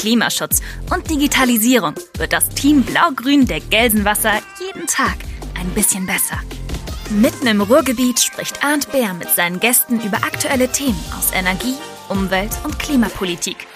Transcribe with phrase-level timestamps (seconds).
[0.00, 0.62] Klimaschutz
[0.94, 5.16] und Digitalisierung wird das Team Blau-Grün der Gelsenwasser jeden Tag
[5.60, 6.40] ein bisschen besser.
[7.10, 11.74] Mitten im Ruhrgebiet spricht Arndt Bär mit seinen Gästen über aktuelle Themen aus Energie,
[12.08, 13.66] Umwelt und Klimapolitik.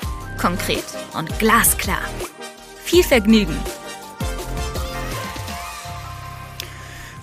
[0.41, 2.01] Konkret und glasklar.
[2.83, 3.59] Viel Vergnügen!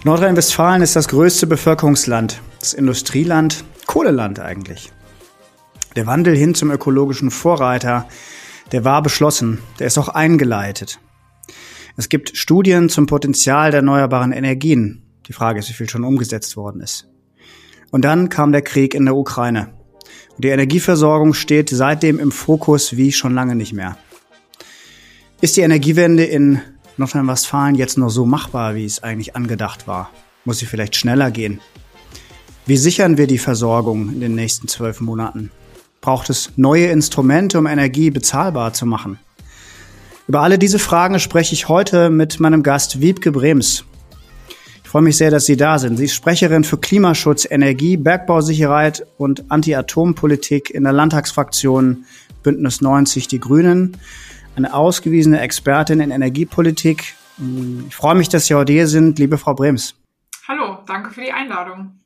[0.04, 4.92] Nordrhein-Westfalen ist das größte Bevölkerungsland, das Industrieland, Kohleland eigentlich.
[5.96, 8.08] Der Wandel hin zum ökologischen Vorreiter,
[8.72, 11.00] der war beschlossen, der ist auch eingeleitet.
[11.98, 15.04] Es gibt Studien zum Potenzial der erneuerbaren Energien.
[15.28, 17.08] Die Frage ist, wie viel schon umgesetzt worden ist.
[17.92, 19.74] Und dann kam der Krieg in der Ukraine.
[20.36, 23.98] Und die Energieversorgung steht seitdem im Fokus wie schon lange nicht mehr.
[25.42, 26.62] Ist die Energiewende in
[26.98, 30.10] Nordrhein-Westfalen jetzt noch so machbar, wie es eigentlich angedacht war?
[30.46, 31.60] Muss sie vielleicht schneller gehen?
[32.66, 35.52] Wie sichern wir die Versorgung in den nächsten zwölf Monaten?
[36.02, 39.20] Braucht es neue Instrumente, um Energie bezahlbar zu machen?
[40.28, 43.86] Über alle diese Fragen spreche ich heute mit meinem Gast Wiebke Brems.
[44.84, 45.98] Ich freue mich sehr, dass Sie da sind.
[45.98, 52.06] Sie ist Sprecherin für Klimaschutz, Energie, Bergbausicherheit und Anti-Atom-Politik in der Landtagsfraktion
[52.42, 53.96] Bündnis 90 Die Grünen
[54.56, 57.16] eine ausgewiesene Expertin in Energiepolitik.
[57.88, 59.96] Ich freue mich, dass Sie heute hier sind, liebe Frau Brems.
[60.48, 62.01] Hallo, danke für die Einladung.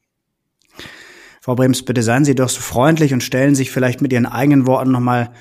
[1.46, 4.66] Frau Brems, bitte seien Sie doch so freundlich und stellen sich vielleicht mit Ihren eigenen
[4.66, 5.32] Worten nochmal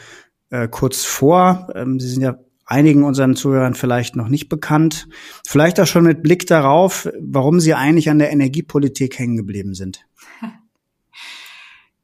[0.50, 1.68] äh, kurz vor.
[1.74, 5.08] Ähm, Sie sind ja einigen unseren Zuhörern vielleicht noch nicht bekannt.
[5.46, 10.04] Vielleicht auch schon mit Blick darauf, warum Sie eigentlich an der Energiepolitik hängen geblieben sind.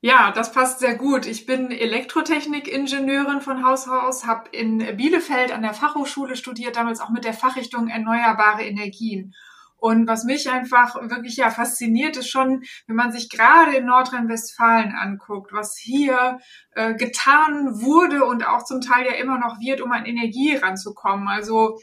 [0.01, 1.27] Ja, das passt sehr gut.
[1.27, 7.11] Ich bin Elektrotechnik-Ingenieurin von Haus aus, habe in Bielefeld an der Fachhochschule studiert, damals auch
[7.11, 9.35] mit der Fachrichtung Erneuerbare Energien.
[9.81, 14.95] Und was mich einfach wirklich ja fasziniert, ist schon, wenn man sich gerade in Nordrhein-Westfalen
[14.95, 16.39] anguckt, was hier
[16.73, 21.29] äh, getan wurde und auch zum Teil ja immer noch wird, um an Energie ranzukommen.
[21.29, 21.79] Also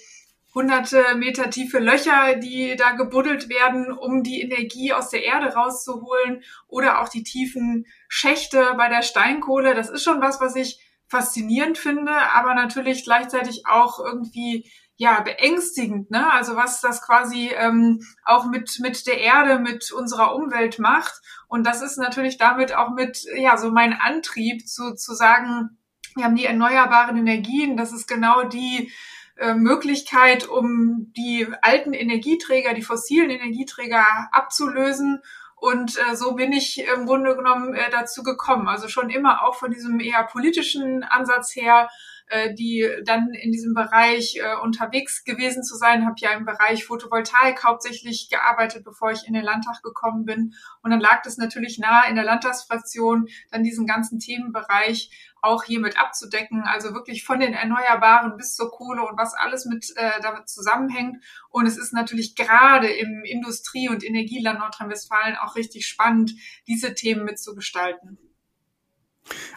[0.54, 6.44] hunderte Meter tiefe Löcher, die da gebuddelt werden, um die Energie aus der Erde rauszuholen
[6.68, 9.74] oder auch die tiefen Schächte bei der Steinkohle.
[9.74, 16.12] Das ist schon was, was ich faszinierend finde, aber natürlich gleichzeitig auch irgendwie ja beängstigend,
[16.12, 16.32] ne?
[16.34, 21.22] Also was das quasi ähm, auch mit mit der Erde, mit unserer Umwelt macht.
[21.48, 25.78] Und das ist natürlich damit auch mit ja so mein Antrieb zu zu sagen,
[26.16, 27.78] wir haben die erneuerbaren Energien.
[27.78, 28.92] Das ist genau die
[29.38, 35.22] äh, Möglichkeit, um die alten Energieträger, die fossilen Energieträger abzulösen.
[35.56, 38.68] Und äh, so bin ich im Grunde genommen äh, dazu gekommen.
[38.68, 41.90] Also schon immer auch von diesem eher politischen Ansatz her,
[42.30, 46.06] äh, die dann in diesem Bereich äh, unterwegs gewesen zu sein.
[46.06, 50.54] Habe ja im Bereich Photovoltaik hauptsächlich gearbeitet, bevor ich in den Landtag gekommen bin.
[50.84, 55.10] Und dann lag das natürlich nahe in der Landtagsfraktion, dann diesen ganzen Themenbereich
[55.42, 56.64] auch hiermit abzudecken.
[56.64, 61.24] Also wirklich von den Erneuerbaren bis zur Kohle und was alles mit äh, damit zusammenhängt.
[61.50, 66.34] Und es ist natürlich gerade im Industrie- und Energieland Nordrhein-Westfalen auch richtig spannend,
[66.68, 68.18] diese Themen mitzugestalten.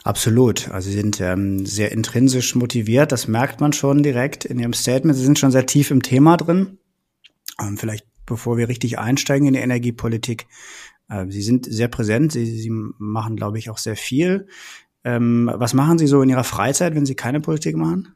[0.02, 0.70] Absolut.
[0.70, 3.12] Also Sie sind ähm, sehr intrinsisch motiviert.
[3.12, 5.16] Das merkt man schon direkt in Ihrem Statement.
[5.16, 6.78] Sie sind schon sehr tief im Thema drin.
[7.60, 10.46] Ähm, vielleicht bevor wir richtig einsteigen in die Energiepolitik.
[11.08, 12.32] Äh, Sie sind sehr präsent.
[12.32, 14.48] Sie, Sie machen, glaube ich, auch sehr viel.
[15.04, 18.14] Ähm, was machen Sie so in Ihrer Freizeit, wenn Sie keine Politik machen?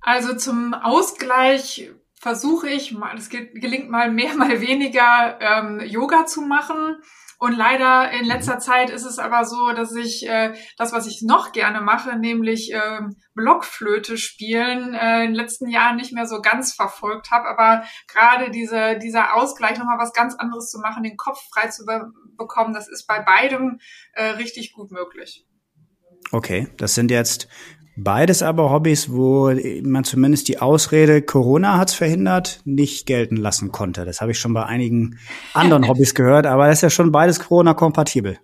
[0.00, 6.96] Also zum Ausgleich versuche ich, es gelingt mal mehr, mal weniger, ähm, Yoga zu machen.
[7.42, 11.22] Und leider in letzter Zeit ist es aber so, dass ich äh, das, was ich
[11.22, 13.00] noch gerne mache, nämlich äh,
[13.34, 17.48] Blockflöte spielen, äh, in den letzten Jahren nicht mehr so ganz verfolgt habe.
[17.48, 21.84] Aber gerade diese, dieser Ausgleich, nochmal was ganz anderes zu machen, den Kopf frei zu
[21.84, 23.80] be bekommen, das ist bei beidem
[24.12, 25.44] äh, richtig gut möglich.
[26.30, 27.48] Okay, das sind jetzt
[27.96, 29.52] Beides aber Hobbys, wo
[29.82, 34.06] man zumindest die Ausrede Corona hat's verhindert, nicht gelten lassen konnte.
[34.06, 35.18] Das habe ich schon bei einigen
[35.52, 38.38] anderen Hobbys gehört, aber das ist ja schon beides Corona-kompatibel.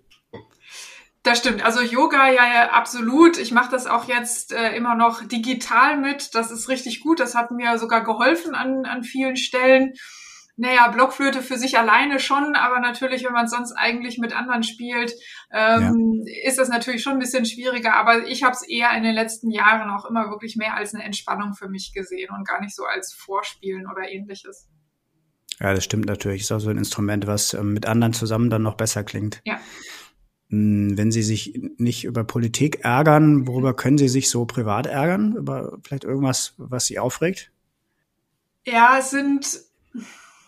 [1.23, 1.65] Das stimmt.
[1.65, 3.37] Also Yoga ja, ja absolut.
[3.37, 6.33] Ich mache das auch jetzt äh, immer noch digital mit.
[6.33, 7.19] Das ist richtig gut.
[7.19, 9.93] Das hat mir sogar geholfen an, an vielen Stellen.
[10.59, 15.13] Naja, Blockflöte für sich alleine schon, aber natürlich, wenn man sonst eigentlich mit anderen spielt,
[15.51, 16.49] ähm, ja.
[16.49, 17.95] ist das natürlich schon ein bisschen schwieriger.
[17.95, 21.03] Aber ich habe es eher in den letzten Jahren auch immer wirklich mehr als eine
[21.03, 24.67] Entspannung für mich gesehen und gar nicht so als Vorspielen oder ähnliches.
[25.61, 26.41] Ja, das stimmt natürlich.
[26.41, 29.41] Ist auch so ein Instrument, was ähm, mit anderen zusammen dann noch besser klingt.
[29.45, 29.61] Ja.
[30.49, 35.37] Hm, wenn Sie sich nicht über Politik ärgern, worüber können Sie sich so privat ärgern?
[35.37, 37.49] Über vielleicht irgendwas, was Sie aufregt?
[38.65, 39.69] Ja, es sind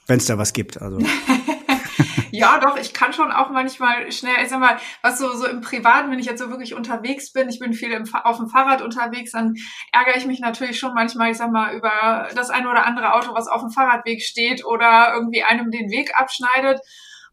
[0.08, 0.82] wenn es da was gibt.
[0.82, 1.00] Also.
[2.32, 5.62] ja, doch, ich kann schon auch manchmal schnell, ich sag mal, was so, so im
[5.62, 8.82] Privaten, wenn ich jetzt so wirklich unterwegs bin, ich bin viel im, auf dem Fahrrad
[8.82, 9.56] unterwegs, dann
[9.92, 13.34] ärgere ich mich natürlich schon manchmal, ich sag mal, über das eine oder andere Auto,
[13.34, 16.80] was auf dem Fahrradweg steht oder irgendwie einem den Weg abschneidet.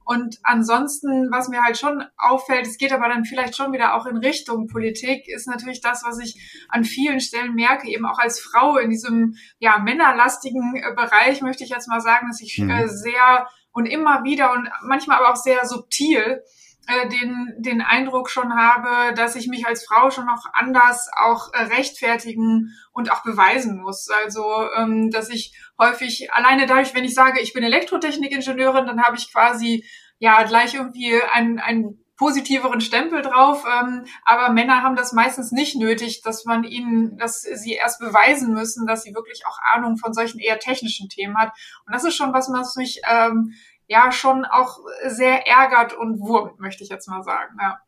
[0.09, 4.07] Und ansonsten, was mir halt schon auffällt, es geht aber dann vielleicht schon wieder auch
[4.07, 8.41] in Richtung Politik, ist natürlich das, was ich an vielen Stellen merke, eben auch als
[8.41, 12.71] Frau in diesem ja männerlastigen äh, Bereich, möchte ich jetzt mal sagen, dass ich mhm.
[12.71, 16.43] äh, sehr und immer wieder und manchmal aber auch sehr subtil
[16.89, 21.53] äh, den, den Eindruck schon habe, dass ich mich als Frau schon noch anders auch
[21.53, 24.09] äh, rechtfertigen und auch beweisen muss.
[24.25, 24.43] Also,
[24.75, 29.31] ähm, dass ich häufig alleine dadurch, wenn ich sage, ich bin Elektrotechnikingenieurin, dann habe ich
[29.31, 29.85] quasi
[30.19, 33.65] ja gleich irgendwie einen, einen positiveren Stempel drauf.
[33.67, 38.55] Ähm, aber Männer haben das meistens nicht nötig, dass man ihnen, dass sie erst beweisen
[38.55, 41.53] müssen, dass sie wirklich auch Ahnung von solchen eher technischen Themen hat.
[41.87, 43.53] Und das ist schon was, was mich ähm,
[43.89, 47.57] ja schon auch sehr ärgert und wurmt, möchte ich jetzt mal sagen.
[47.61, 47.79] Ja.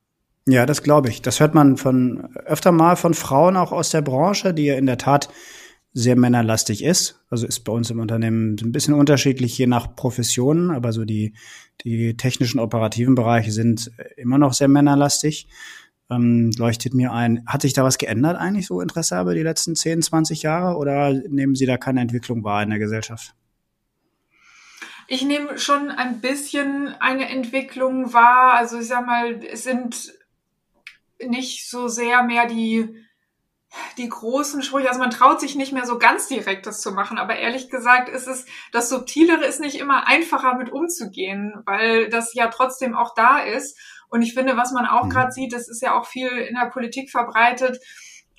[0.46, 1.22] Ja, das glaube ich.
[1.22, 4.86] Das hört man von öfter mal von Frauen auch aus der Branche, die ja in
[4.86, 5.28] der Tat
[5.92, 7.20] sehr männerlastig ist.
[7.28, 11.34] Also ist bei uns im Unternehmen ein bisschen unterschiedlich je nach Professionen, aber so die,
[11.84, 15.48] die technischen operativen Bereiche sind immer noch sehr männerlastig.
[16.10, 17.44] Ähm, leuchtet mir ein.
[17.46, 21.12] Hat sich da was geändert eigentlich so Interesse aber die letzten 10, 20 Jahre oder
[21.12, 23.34] nehmen Sie da keine Entwicklung wahr in der Gesellschaft?
[25.12, 28.54] Ich nehme schon ein bisschen eine Entwicklung wahr.
[28.54, 30.14] Also ich sag mal, es sind
[31.18, 32.94] nicht so sehr mehr die,
[33.98, 34.86] die großen Sprüche.
[34.86, 37.18] Also man traut sich nicht mehr so ganz direkt das zu machen.
[37.18, 42.32] Aber ehrlich gesagt ist es, das Subtilere ist nicht immer einfacher mit umzugehen, weil das
[42.34, 43.76] ja trotzdem auch da ist.
[44.10, 45.10] Und ich finde, was man auch mhm.
[45.10, 47.80] gerade sieht, das ist ja auch viel in der Politik verbreitet,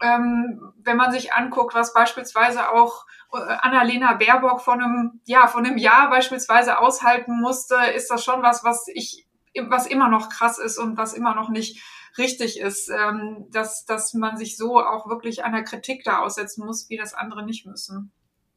[0.01, 5.65] ähm, wenn man sich anguckt, was beispielsweise auch äh, Annalena Baerbock von einem, ja, von
[5.65, 9.27] einem Jahr beispielsweise aushalten musste, ist das schon was, was ich,
[9.67, 11.81] was immer noch krass ist und was immer noch nicht
[12.17, 16.89] richtig ist, ähm, dass, dass man sich so auch wirklich einer Kritik da aussetzen muss,
[16.89, 18.11] wie das andere nicht müssen.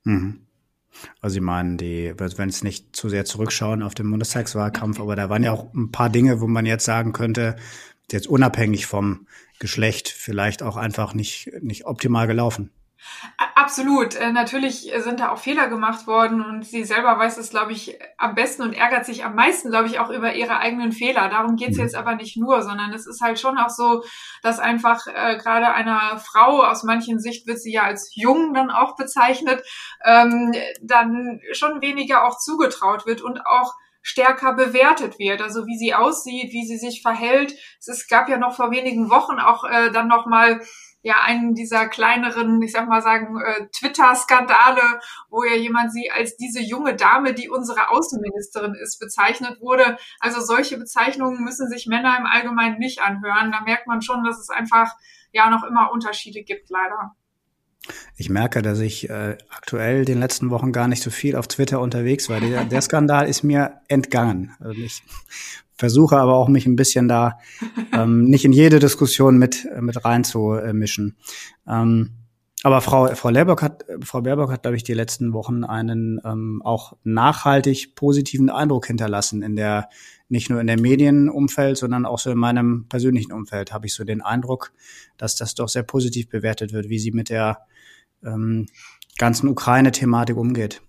[0.05, 0.47] Mhm.
[1.20, 5.29] Also Sie meinen, die, wenn es nicht zu sehr zurückschauen auf den Bundestagswahlkampf, aber da
[5.29, 7.56] waren ja auch ein paar Dinge, wo man jetzt sagen könnte,
[8.12, 9.27] jetzt unabhängig vom
[9.59, 12.71] Geschlecht vielleicht auch einfach nicht, nicht optimal gelaufen.
[13.55, 14.15] Absolut.
[14.15, 17.99] Äh, natürlich sind da auch Fehler gemacht worden und sie selber weiß es, glaube ich,
[18.19, 21.29] am besten und ärgert sich am meisten, glaube ich, auch über ihre eigenen Fehler.
[21.29, 21.85] Darum geht's mhm.
[21.85, 24.03] jetzt aber nicht nur, sondern es ist halt schon auch so,
[24.43, 28.71] dass einfach äh, gerade einer Frau, aus manchen Sicht wird sie ja als jung dann
[28.71, 29.62] auch bezeichnet,
[30.05, 30.53] ähm,
[30.83, 33.75] dann schon weniger auch zugetraut wird und auch
[34.05, 35.41] stärker bewertet wird.
[35.41, 37.55] Also wie sie aussieht, wie sie sich verhält.
[37.81, 40.61] Es, es gab ja noch vor wenigen Wochen auch äh, dann noch mal
[41.03, 46.37] ja einen dieser kleineren, ich sag mal sagen, äh, Twitter-Skandale, wo ja jemand sie als
[46.37, 49.97] diese junge Dame, die unsere Außenministerin ist, bezeichnet wurde.
[50.21, 53.53] Also solche Bezeichnungen müssen sich Männer im Allgemeinen nicht anhören.
[53.53, 54.93] Da merkt man schon, dass es einfach
[55.33, 57.17] ja noch immer Unterschiede gibt, leider.
[58.17, 61.81] Ich merke, dass ich äh, aktuell den letzten Wochen gar nicht so viel auf Twitter
[61.81, 62.41] unterwegs war.
[62.41, 64.53] Der, der Skandal ist mir entgangen.
[64.61, 65.03] Also ich
[65.76, 67.38] versuche aber auch mich ein bisschen da
[67.93, 71.17] ähm, nicht in jede Diskussion mit mit reinzumischen.
[71.67, 72.11] Ähm,
[72.62, 76.62] aber Frau Frau Baerbock hat Frau Baerbock hat glaube ich die letzten Wochen einen ähm,
[76.64, 79.88] auch nachhaltig positiven Eindruck hinterlassen in der
[80.29, 84.05] nicht nur in der Medienumfeld, sondern auch so in meinem persönlichen Umfeld habe ich so
[84.05, 84.73] den Eindruck,
[85.19, 87.59] dass das doch sehr positiv bewertet wird, wie sie mit der
[88.25, 88.66] ähm,
[89.19, 90.83] ganzen Ukraine-Thematik umgeht.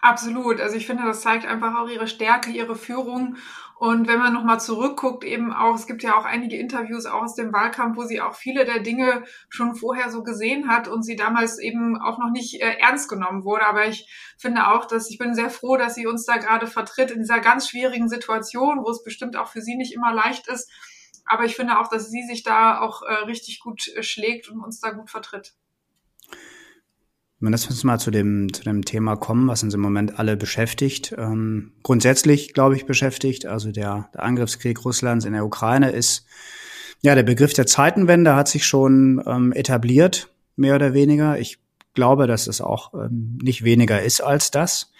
[0.00, 0.60] Absolut.
[0.60, 3.36] Also ich finde, das zeigt einfach auch ihre Stärke, ihre Führung.
[3.78, 7.34] Und wenn man nochmal zurückguckt, eben auch, es gibt ja auch einige Interviews auch aus
[7.34, 11.16] dem Wahlkampf, wo sie auch viele der Dinge schon vorher so gesehen hat und sie
[11.16, 13.66] damals eben auch noch nicht äh, ernst genommen wurde.
[13.66, 17.10] Aber ich finde auch, dass ich bin sehr froh, dass sie uns da gerade vertritt
[17.10, 20.70] in dieser ganz schwierigen Situation, wo es bestimmt auch für sie nicht immer leicht ist.
[21.24, 24.60] Aber ich finde auch, dass sie sich da auch äh, richtig gut äh, schlägt und
[24.60, 25.54] uns da gut vertritt.
[27.50, 31.14] Lass uns mal zu dem, zu dem Thema kommen, was uns im Moment alle beschäftigt.
[31.18, 33.46] Ähm, grundsätzlich, glaube ich, beschäftigt.
[33.46, 36.24] Also der, der Angriffskrieg Russlands in der Ukraine ist,
[37.00, 41.38] ja, der Begriff der Zeitenwende hat sich schon ähm, etabliert, mehr oder weniger.
[41.40, 41.58] Ich
[41.94, 44.92] glaube, dass es auch ähm, nicht weniger ist als das.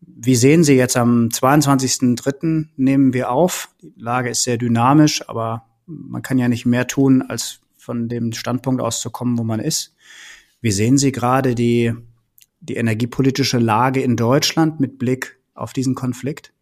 [0.00, 2.68] Wie sehen Sie jetzt am 22.03.
[2.76, 3.70] nehmen wir auf?
[3.82, 8.32] Die Lage ist sehr dynamisch, aber man kann ja nicht mehr tun, als von dem
[8.32, 9.95] Standpunkt auszukommen, wo man ist.
[10.60, 11.94] Wie sehen Sie gerade die,
[12.60, 16.52] die energiepolitische Lage in Deutschland mit Blick auf diesen Konflikt?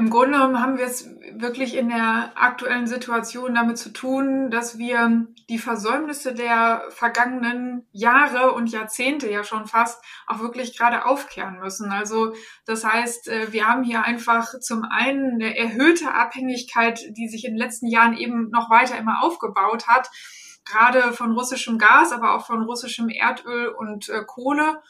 [0.00, 4.78] Im Grunde genommen haben wir es wirklich in der aktuellen Situation damit zu tun, dass
[4.78, 11.58] wir die Versäumnisse der vergangenen Jahre und Jahrzehnte ja schon fast auch wirklich gerade aufkehren
[11.58, 11.92] müssen.
[11.92, 12.32] Also
[12.64, 17.52] das heißt, äh, wir haben hier einfach zum einen eine erhöhte Abhängigkeit, die sich in
[17.52, 20.08] den letzten Jahren eben noch weiter immer aufgebaut hat,
[20.64, 24.80] gerade von russischem Gas, aber auch von russischem Erdöl und äh, Kohle.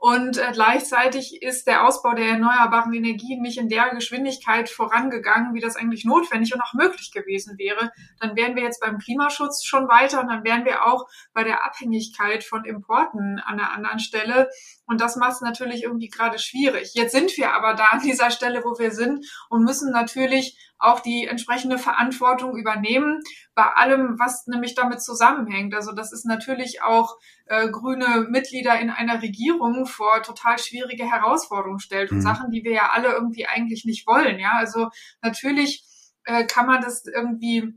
[0.00, 5.60] Und äh, gleichzeitig ist der Ausbau der erneuerbaren Energien nicht in der Geschwindigkeit vorangegangen, wie
[5.60, 7.90] das eigentlich notwendig und auch möglich gewesen wäre.
[8.20, 11.66] Dann wären wir jetzt beim Klimaschutz schon weiter und dann wären wir auch bei der
[11.66, 14.48] Abhängigkeit von Importen an einer anderen Stelle.
[14.86, 16.92] Und das macht es natürlich irgendwie gerade schwierig.
[16.94, 21.00] Jetzt sind wir aber da an dieser Stelle, wo wir sind und müssen natürlich auch
[21.00, 23.20] die entsprechende Verantwortung übernehmen
[23.54, 25.74] bei allem, was nämlich damit zusammenhängt.
[25.74, 27.16] Also das ist natürlich auch
[27.46, 32.22] äh, grüne Mitglieder in einer Regierung vor total schwierige Herausforderungen stellt und mhm.
[32.22, 34.38] Sachen, die wir ja alle irgendwie eigentlich nicht wollen.
[34.38, 34.88] Ja, also
[35.22, 35.84] natürlich
[36.24, 37.74] äh, kann man das irgendwie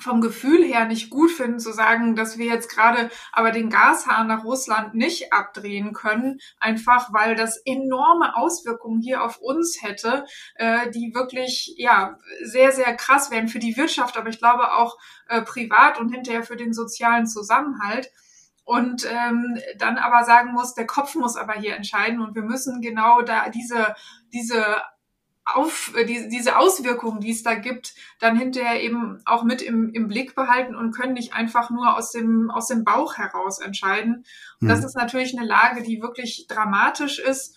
[0.00, 4.26] vom Gefühl her nicht gut finden, zu sagen, dass wir jetzt gerade aber den Gashahn
[4.26, 10.24] nach Russland nicht abdrehen können, einfach weil das enorme Auswirkungen hier auf uns hätte,
[10.56, 14.98] äh, die wirklich ja sehr, sehr krass wären für die Wirtschaft, aber ich glaube auch
[15.28, 18.10] äh, privat und hinterher für den sozialen Zusammenhalt.
[18.64, 22.80] Und ähm, dann aber sagen muss, der Kopf muss aber hier entscheiden und wir müssen
[22.80, 23.94] genau da diese
[24.32, 24.82] diese
[25.46, 29.90] auf äh, die, diese Auswirkungen, die es da gibt, dann hinterher eben auch mit im,
[29.90, 34.24] im Blick behalten und können nicht einfach nur aus dem aus dem Bauch heraus entscheiden.
[34.60, 34.86] Und das hm.
[34.86, 37.56] ist natürlich eine Lage, die wirklich dramatisch ist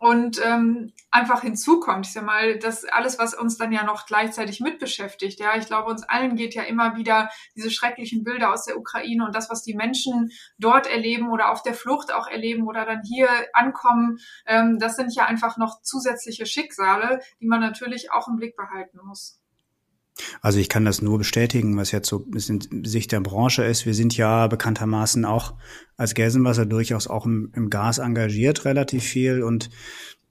[0.00, 2.06] und ähm, einfach hinzukommt.
[2.06, 5.38] Ich sag mal, das alles, was uns dann ja noch gleichzeitig mit beschäftigt.
[5.38, 9.26] Ja, ich glaube, uns allen geht ja immer wieder diese schrecklichen Bilder aus der Ukraine
[9.26, 13.02] und das, was die Menschen dort erleben oder auf der Flucht auch erleben oder dann
[13.02, 14.18] hier ankommen.
[14.46, 19.00] Ähm, das sind ja einfach noch zusätzliche Schicksale, die man natürlich auch im Blick behalten
[19.04, 19.39] muss.
[20.40, 23.86] Also ich kann das nur bestätigen, was jetzt so in Sicht der Branche ist.
[23.86, 25.54] Wir sind ja bekanntermaßen auch
[25.96, 29.42] als Gelsenwasser durchaus auch im, im Gas engagiert, relativ viel.
[29.42, 29.70] Und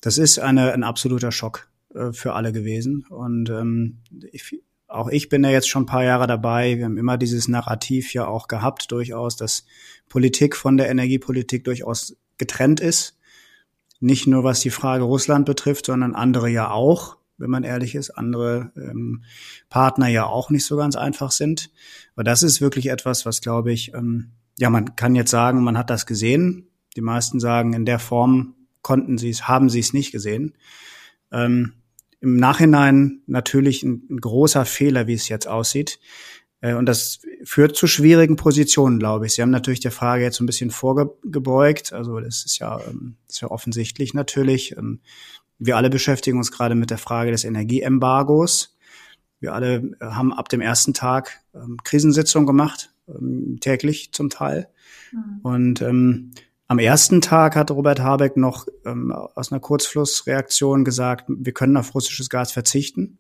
[0.01, 3.05] das ist eine, ein absoluter Schock äh, für alle gewesen.
[3.09, 3.99] Und ähm,
[4.31, 6.77] ich, auch ich bin ja jetzt schon ein paar Jahre dabei.
[6.77, 9.65] Wir haben immer dieses Narrativ ja auch gehabt, durchaus, dass
[10.09, 13.17] Politik von der Energiepolitik durchaus getrennt ist.
[13.99, 18.11] Nicht nur was die Frage Russland betrifft, sondern andere ja auch wenn man ehrlich ist,
[18.11, 19.23] andere ähm,
[19.69, 21.71] Partner ja auch nicht so ganz einfach sind.
[22.15, 25.77] Aber das ist wirklich etwas, was glaube ich, ähm, ja, man kann jetzt sagen, man
[25.77, 26.67] hat das gesehen.
[26.95, 30.57] Die meisten sagen, in der Form konnten sie es, haben sie es nicht gesehen.
[31.31, 31.73] Ähm,
[32.19, 35.99] Im Nachhinein natürlich ein, ein, großer Fehler, wie es jetzt aussieht.
[36.61, 39.33] Äh, und das führt zu schwierigen Positionen, glaube ich.
[39.33, 41.93] Sie haben natürlich der Frage jetzt ein bisschen vorgebeugt.
[41.93, 44.75] Also das ist ja, ähm, ist ja offensichtlich natürlich.
[44.77, 44.99] Ähm,
[45.59, 48.77] wir alle beschäftigen uns gerade mit der Frage des Energieembargos.
[49.39, 54.69] Wir alle äh, haben ab dem ersten Tag ähm, Krisensitzungen gemacht, ähm, täglich zum Teil.
[55.11, 55.39] Mhm.
[55.43, 56.31] Und ähm,
[56.67, 61.93] am ersten Tag hat Robert Habeck noch ähm, aus einer Kurzflussreaktion gesagt, wir können auf
[61.93, 63.17] russisches Gas verzichten,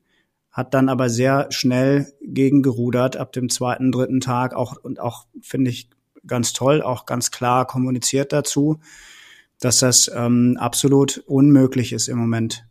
[0.51, 5.71] hat dann aber sehr schnell gegengerudert ab dem zweiten, dritten Tag auch und auch finde
[5.71, 5.89] ich
[6.27, 8.79] ganz toll, auch ganz klar kommuniziert dazu,
[9.59, 12.65] dass das ähm, absolut unmöglich ist im Moment,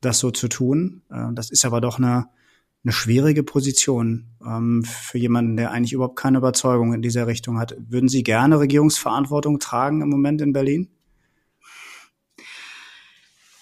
[0.00, 1.02] das so zu tun.
[1.10, 2.26] Äh, das ist aber doch eine,
[2.84, 7.74] eine schwierige Position ähm, für jemanden, der eigentlich überhaupt keine Überzeugung in dieser Richtung hat.
[7.78, 10.90] Würden Sie gerne Regierungsverantwortung tragen im Moment in Berlin?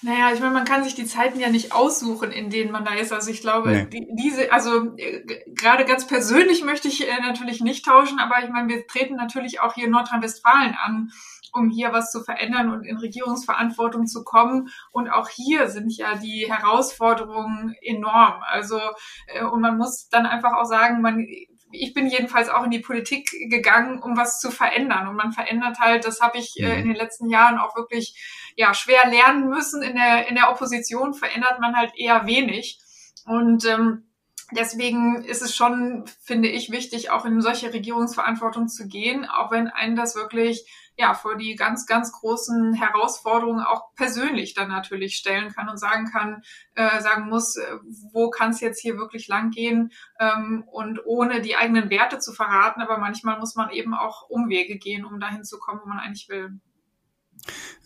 [0.05, 2.95] Naja, ich meine, man kann sich die Zeiten ja nicht aussuchen, in denen man da
[2.95, 3.13] ist.
[3.13, 3.87] Also ich glaube, nee.
[3.87, 5.23] die, diese, also äh,
[5.55, 9.61] gerade ganz persönlich möchte ich äh, natürlich nicht tauschen, aber ich meine, wir treten natürlich
[9.61, 11.13] auch hier in Nordrhein-Westfalen an
[11.53, 14.71] um hier was zu verändern und in Regierungsverantwortung zu kommen.
[14.91, 18.43] Und auch hier sind ja die Herausforderungen enorm.
[18.43, 18.81] Also,
[19.27, 21.27] äh, und man muss dann einfach auch sagen, man,
[21.73, 25.09] ich bin jedenfalls auch in die Politik gegangen, um was zu verändern.
[25.09, 28.75] Und man verändert halt, das habe ich äh, in den letzten Jahren auch wirklich ja
[28.75, 29.83] schwer lernen müssen.
[29.83, 32.79] In der, in der Opposition verändert man halt eher wenig.
[33.25, 34.11] Und ähm,
[34.53, 39.69] deswegen ist es schon, finde ich, wichtig, auch in solche Regierungsverantwortung zu gehen, auch wenn
[39.69, 40.67] einen das wirklich
[40.97, 46.11] ja vor die ganz, ganz großen Herausforderungen auch persönlich dann natürlich stellen kann und sagen
[46.11, 46.43] kann,
[46.75, 47.79] äh, sagen muss, äh,
[48.13, 52.33] wo kann es jetzt hier wirklich lang gehen ähm, und ohne die eigenen Werte zu
[52.33, 52.83] verraten.
[52.83, 56.29] Aber manchmal muss man eben auch Umwege gehen, um dahin zu kommen, wo man eigentlich
[56.29, 56.61] will.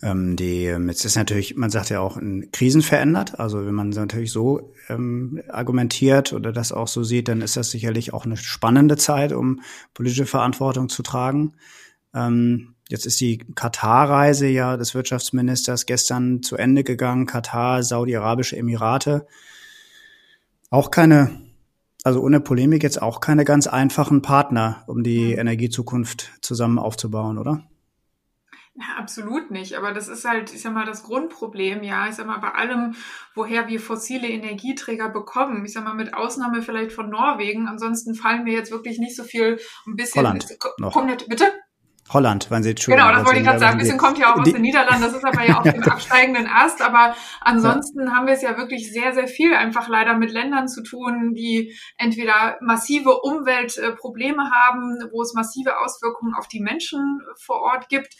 [0.03, 3.39] Ähm, die, jetzt ist natürlich, man sagt ja auch, in Krisen verändert.
[3.39, 7.71] Also wenn man natürlich so ähm, argumentiert oder das auch so sieht, dann ist das
[7.71, 9.61] sicherlich auch eine spannende Zeit, um
[9.93, 11.55] politische Verantwortung zu tragen.
[12.13, 17.25] Ähm, jetzt ist die Katar-Reise ja des Wirtschaftsministers gestern zu Ende gegangen.
[17.25, 19.27] Katar, Saudi-Arabische Emirate.
[20.69, 21.41] Auch keine,
[22.03, 27.63] also ohne Polemik jetzt auch keine ganz einfachen Partner, um die Energiezukunft zusammen aufzubauen, oder?
[28.79, 29.73] Ja, absolut nicht.
[29.75, 32.07] Aber das ist halt, ich sag mal, das Grundproblem, ja.
[32.07, 32.93] Ich sag mal, bei allem,
[33.33, 38.43] woher wir fossile Energieträger bekommen, ich sag mal, mit Ausnahme vielleicht von Norwegen, ansonsten fallen
[38.43, 40.21] mir jetzt wirklich nicht so viel ein bisschen.
[40.21, 40.45] Holland.
[40.77, 40.93] Noch.
[40.93, 41.45] Kommt, bitte?
[42.09, 42.95] Holland, wenn Sie jetzt schon.
[42.95, 43.73] Genau, das wollte ich gerade sagen.
[43.73, 46.47] Ein bisschen kommt ja auch aus den Niederlanden, das ist aber ja auf dem absteigenden
[46.47, 46.81] Ast.
[46.81, 48.11] Aber ansonsten ja.
[48.13, 51.75] haben wir es ja wirklich sehr, sehr viel einfach leider mit Ländern zu tun, die
[51.97, 58.15] entweder massive Umweltprobleme haben, wo es massive Auswirkungen auf die Menschen vor Ort gibt,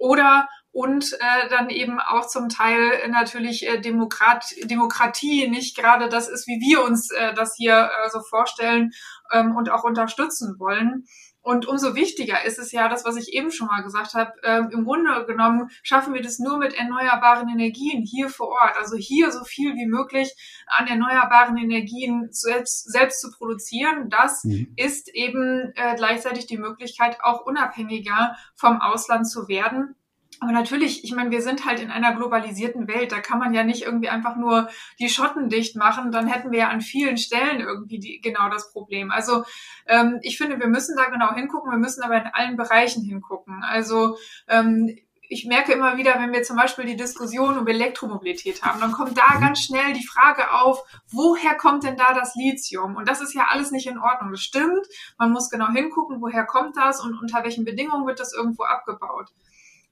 [0.00, 6.28] oder und äh, dann eben auch zum Teil natürlich äh, Demokrat, Demokratie nicht gerade das
[6.28, 8.92] ist, wie wir uns äh, das hier äh, so vorstellen
[9.32, 11.04] ähm, und auch unterstützen wollen.
[11.42, 14.58] Und umso wichtiger ist es ja, das, was ich eben schon mal gesagt habe, äh,
[14.72, 18.76] im Grunde genommen schaffen wir das nur mit erneuerbaren Energien hier vor Ort.
[18.76, 20.34] Also hier so viel wie möglich
[20.66, 24.10] an erneuerbaren Energien selbst, selbst zu produzieren.
[24.10, 24.72] Das mhm.
[24.76, 29.96] ist eben äh, gleichzeitig die Möglichkeit, auch unabhängiger vom Ausland zu werden.
[30.40, 33.12] Aber natürlich, ich meine, wir sind halt in einer globalisierten Welt.
[33.12, 36.12] Da kann man ja nicht irgendwie einfach nur die Schotten dicht machen.
[36.12, 39.10] Dann hätten wir ja an vielen Stellen irgendwie die, genau das Problem.
[39.10, 39.44] Also
[39.86, 41.70] ähm, ich finde, wir müssen da genau hingucken.
[41.70, 43.62] Wir müssen aber in allen Bereichen hingucken.
[43.62, 44.16] Also
[44.48, 44.96] ähm,
[45.28, 49.16] ich merke immer wieder, wenn wir zum Beispiel die Diskussion um Elektromobilität haben, dann kommt
[49.16, 49.40] da mhm.
[49.40, 50.82] ganz schnell die Frage auf,
[51.12, 52.96] woher kommt denn da das Lithium?
[52.96, 54.32] Und das ist ja alles nicht in Ordnung.
[54.32, 54.86] Das stimmt.
[55.18, 59.28] Man muss genau hingucken, woher kommt das und unter welchen Bedingungen wird das irgendwo abgebaut.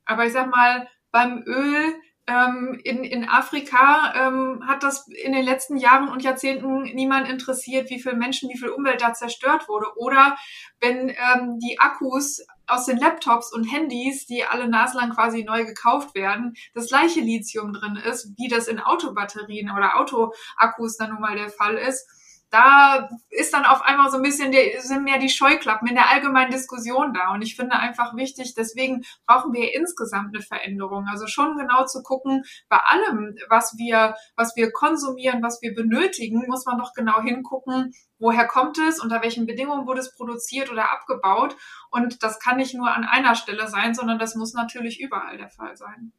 [0.08, 1.94] Aber ich sag mal, beim Öl
[2.26, 7.88] ähm, in, in Afrika ähm, hat das in den letzten Jahren und Jahrzehnten niemand interessiert,
[7.90, 9.86] wie viel Menschen, wie viel Umwelt da zerstört wurde.
[9.96, 10.36] Oder
[10.80, 16.14] wenn ähm, die Akkus aus den Laptops und Handys, die alle naslang quasi neu gekauft
[16.14, 21.36] werden, das gleiche Lithium drin ist, wie das in Autobatterien oder Autoakkus dann nun mal
[21.36, 22.06] der Fall ist
[22.50, 26.10] da ist dann auf einmal so ein bisschen, die, sind mehr die Scheuklappen in der
[26.10, 27.32] allgemeinen Diskussion da.
[27.32, 31.06] Und ich finde einfach wichtig, deswegen brauchen wir insgesamt eine Veränderung.
[31.10, 36.44] Also schon genau zu gucken, bei allem, was wir, was wir konsumieren, was wir benötigen,
[36.48, 40.90] muss man doch genau hingucken, woher kommt es, unter welchen Bedingungen wurde es produziert oder
[40.90, 41.56] abgebaut.
[41.90, 45.50] Und das kann nicht nur an einer Stelle sein, sondern das muss natürlich überall der
[45.50, 46.12] Fall sein.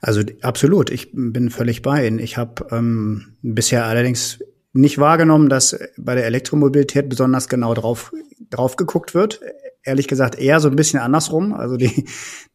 [0.00, 2.18] Also absolut, ich bin völlig bei Ihnen.
[2.18, 4.38] Ich habe ähm, bisher allerdings
[4.78, 8.12] nicht wahrgenommen, dass bei der Elektromobilität besonders genau drauf,
[8.50, 9.40] drauf geguckt wird.
[9.82, 11.52] Ehrlich gesagt eher so ein bisschen andersrum.
[11.52, 12.06] Also die,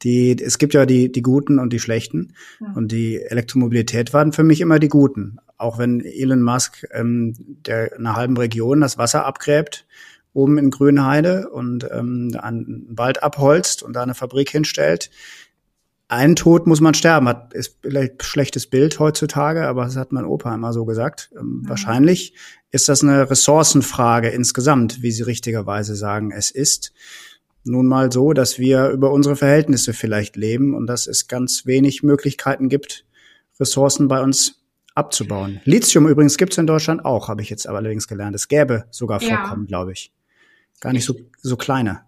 [0.04, 2.36] die, es gibt ja die, die Guten und die Schlechten.
[2.60, 2.74] Ja.
[2.76, 5.38] Und die Elektromobilität waren für mich immer die Guten.
[5.58, 9.86] Auch wenn Elon Musk ähm, der einer halben Region das Wasser abgräbt,
[10.34, 15.12] oben in Grünheide und ähm, einen Wald abholzt und da eine Fabrik hinstellt,
[16.16, 20.12] ein Tod muss man sterben, hat, ist vielleicht ein schlechtes Bild heutzutage, aber das hat
[20.12, 21.32] mein Opa immer so gesagt.
[21.38, 21.70] Ähm, mhm.
[21.70, 22.34] Wahrscheinlich
[22.72, 26.32] ist das eine Ressourcenfrage insgesamt, wie Sie richtigerweise sagen.
[26.32, 26.94] Es ist
[27.64, 32.04] nun mal so, dass wir über unsere Verhältnisse vielleicht leben und dass es ganz wenig
[32.04, 33.06] Möglichkeiten gibt,
[33.60, 34.64] Ressourcen bei uns
[34.96, 35.62] abzubauen.
[35.64, 38.36] Lithium übrigens gibt es in Deutschland auch, habe ich jetzt aber allerdings gelernt.
[38.36, 39.68] Es gäbe sogar Vorkommen, ja.
[39.68, 40.12] glaube ich.
[40.82, 42.02] Gar nicht so, so kleine.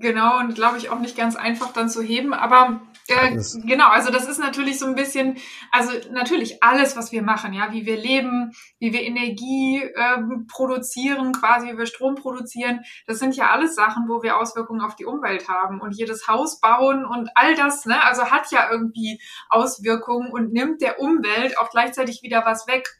[0.00, 4.10] Genau, und glaube ich auch nicht ganz einfach dann zu heben, aber äh, genau, also
[4.10, 5.38] das ist natürlich so ein bisschen,
[5.70, 11.32] also natürlich alles, was wir machen, ja, wie wir leben, wie wir Energie ähm, produzieren,
[11.32, 15.04] quasi wie wir Strom produzieren, das sind ja alles Sachen, wo wir Auswirkungen auf die
[15.04, 20.30] Umwelt haben und jedes Haus bauen und all das, ne, also hat ja irgendwie Auswirkungen
[20.30, 22.99] und nimmt der Umwelt auch gleichzeitig wieder was weg.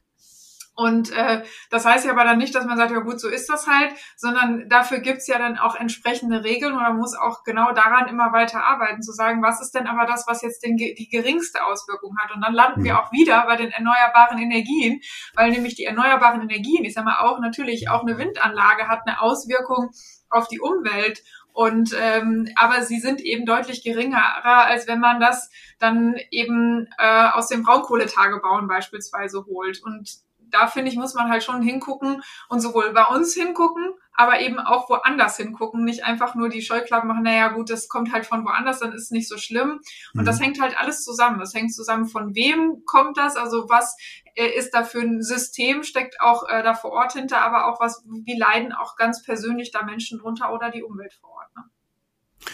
[0.74, 3.50] Und äh, das heißt ja aber dann nicht, dass man sagt, ja gut, so ist
[3.50, 7.72] das halt, sondern dafür gibt's ja dann auch entsprechende Regeln und man muss auch genau
[7.72, 11.08] daran immer weiter arbeiten, zu sagen, was ist denn aber das, was jetzt den, die
[11.10, 12.34] geringste Auswirkung hat.
[12.34, 12.98] Und dann landen wir mhm.
[12.98, 15.00] auch wieder bei den erneuerbaren Energien,
[15.34, 19.20] weil nämlich die erneuerbaren Energien, ich sag mal auch natürlich auch eine Windanlage hat eine
[19.20, 19.90] Auswirkung
[20.30, 21.20] auf die Umwelt.
[21.52, 27.28] Und ähm, aber sie sind eben deutlich geringer, als wenn man das dann eben äh,
[27.32, 29.82] aus dem Braunkohletagebauen beispielsweise holt.
[29.82, 30.08] Und
[30.50, 34.58] da finde ich, muss man halt schon hingucken und sowohl bei uns hingucken, aber eben
[34.58, 35.84] auch woanders hingucken.
[35.84, 39.04] Nicht einfach nur die Scheuklappen machen, naja gut, das kommt halt von woanders, dann ist
[39.04, 39.80] es nicht so schlimm.
[40.14, 40.24] Und mhm.
[40.24, 41.38] das hängt halt alles zusammen.
[41.38, 43.96] Das hängt zusammen, von wem kommt das, also was
[44.34, 47.80] äh, ist da für ein System, steckt auch äh, da vor Ort hinter, aber auch
[47.80, 51.39] was, wie leiden auch ganz persönlich da Menschen drunter oder die Umwelt vor Ort.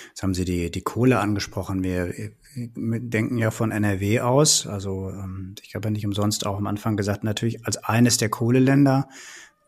[0.09, 1.83] Jetzt haben Sie die, die Kohle angesprochen.
[1.83, 2.13] Wir
[2.57, 4.67] denken ja von NRW aus.
[4.67, 8.29] Also ähm, ich habe ja nicht umsonst auch am Anfang gesagt, natürlich als eines der
[8.29, 9.09] Kohleländer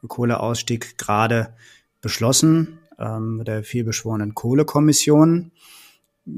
[0.06, 1.54] Kohleausstieg gerade
[2.00, 5.50] beschlossen, ähm, der vielbeschworenen Kohlekommission.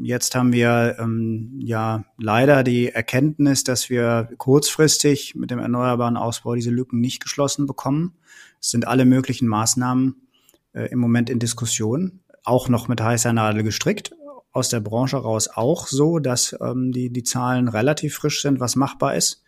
[0.02, 6.54] Jetzt haben wir ähm, ja leider die Erkenntnis, dass wir kurzfristig mit dem erneuerbaren Ausbau
[6.54, 8.14] diese Lücken nicht geschlossen bekommen.
[8.60, 10.28] Es sind alle möglichen Maßnahmen
[10.72, 14.12] äh, im Moment in Diskussion, auch noch mit heißer Nadel gestrickt.
[14.52, 18.74] Aus der Branche raus auch so, dass ähm, die, die Zahlen relativ frisch sind, was
[18.74, 19.42] machbar ist.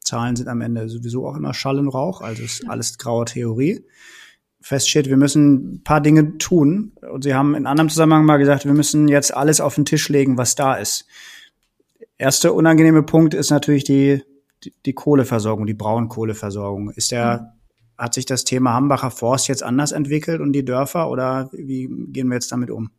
[0.00, 3.84] Zahlen sind am Ende sowieso auch immer Schall und Rauch, also ist alles graue Theorie
[4.60, 6.92] feststeht, wir müssen ein paar Dinge tun.
[7.10, 10.08] Und Sie haben in anderem Zusammenhang mal gesagt, wir müssen jetzt alles auf den Tisch
[10.08, 11.06] legen, was da ist.
[12.18, 14.22] Erster unangenehme Punkt ist natürlich die,
[14.64, 16.90] die, die Kohleversorgung, die Braunkohleversorgung.
[16.90, 17.57] Ist der, mhm.
[17.98, 22.28] Hat sich das Thema Hambacher Forst jetzt anders entwickelt und die Dörfer oder wie gehen
[22.28, 22.90] wir jetzt damit um?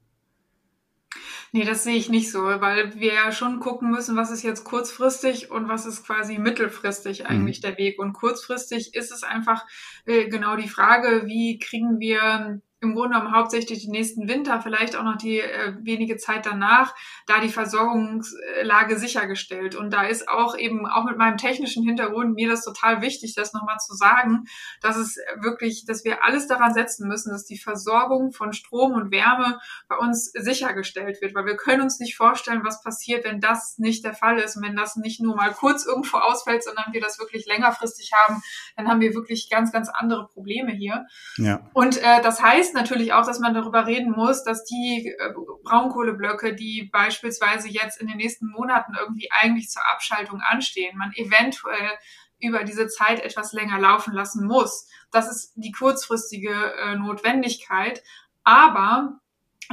[1.52, 4.64] Nee, das sehe ich nicht so, weil wir ja schon gucken müssen, was ist jetzt
[4.66, 7.62] kurzfristig und was ist quasi mittelfristig eigentlich mhm.
[7.64, 7.98] der Weg.
[7.98, 9.66] Und kurzfristig ist es einfach
[10.06, 14.96] äh, genau die Frage, wie kriegen wir im Grunde genommen hauptsächlich die nächsten Winter, vielleicht
[14.96, 16.96] auch noch die äh, wenige Zeit danach,
[17.28, 19.76] da die Versorgungslage sichergestellt.
[19.76, 23.54] Und da ist auch eben, auch mit meinem technischen Hintergrund, mir das total wichtig, das
[23.54, 24.46] nochmal zu sagen,
[24.82, 29.12] dass es wirklich, dass wir alles daran setzen müssen, dass die Versorgung von Strom und
[29.12, 31.36] Wärme bei uns sichergestellt wird.
[31.36, 34.64] Weil wir können uns nicht vorstellen, was passiert, wenn das nicht der Fall ist und
[34.64, 38.42] wenn das nicht nur mal kurz irgendwo ausfällt, sondern wir das wirklich längerfristig haben,
[38.78, 41.06] dann haben wir wirklich ganz, ganz andere Probleme hier.
[41.38, 41.70] Ja.
[41.74, 45.34] Und äh, das heißt, heißt natürlich auch, dass man darüber reden muss, dass die äh,
[45.64, 51.98] Braunkohleblöcke, die beispielsweise jetzt in den nächsten Monaten irgendwie eigentlich zur Abschaltung anstehen, man eventuell
[52.40, 54.88] über diese Zeit etwas länger laufen lassen muss.
[55.12, 58.04] Das ist die kurzfristige äh, Notwendigkeit.
[58.44, 59.20] Aber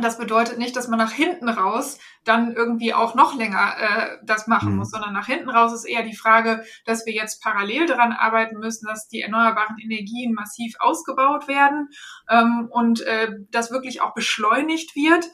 [0.01, 4.47] das bedeutet nicht, dass man nach hinten raus dann irgendwie auch noch länger äh, das
[4.47, 4.79] machen mhm.
[4.79, 8.59] muss, sondern nach hinten raus ist eher die Frage, dass wir jetzt parallel daran arbeiten
[8.59, 11.89] müssen, dass die erneuerbaren Energien massiv ausgebaut werden
[12.29, 15.27] ähm, und äh, das wirklich auch beschleunigt wird.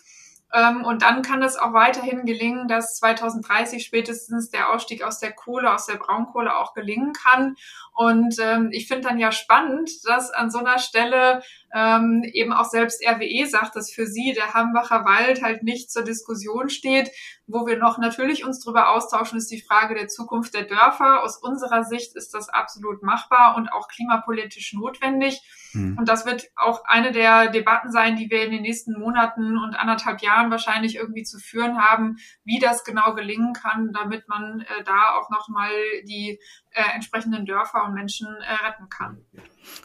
[0.52, 5.32] Ähm, und dann kann es auch weiterhin gelingen, dass 2030 spätestens der Ausstieg aus der
[5.32, 7.56] Kohle, aus der Braunkohle auch gelingen kann.
[7.94, 11.42] Und ähm, ich finde dann ja spannend, dass an so einer Stelle
[11.74, 16.02] ähm, eben auch selbst RWE sagt, dass für sie der Hambacher Wald halt nicht zur
[16.02, 17.10] Diskussion steht.
[17.46, 21.22] Wo wir noch natürlich uns drüber austauschen, ist die Frage der Zukunft der Dörfer.
[21.22, 25.42] Aus unserer Sicht ist das absolut machbar und auch klimapolitisch notwendig.
[25.72, 25.98] Hm.
[25.98, 29.74] Und das wird auch eine der Debatten sein, die wir in den nächsten Monaten und
[29.74, 34.84] anderthalb Jahren wahrscheinlich irgendwie zu führen haben, wie das genau gelingen kann, damit man äh,
[34.84, 35.70] da auch nochmal
[36.04, 36.38] die
[36.74, 39.18] äh, entsprechenden Dörfer und Menschen äh, retten kann.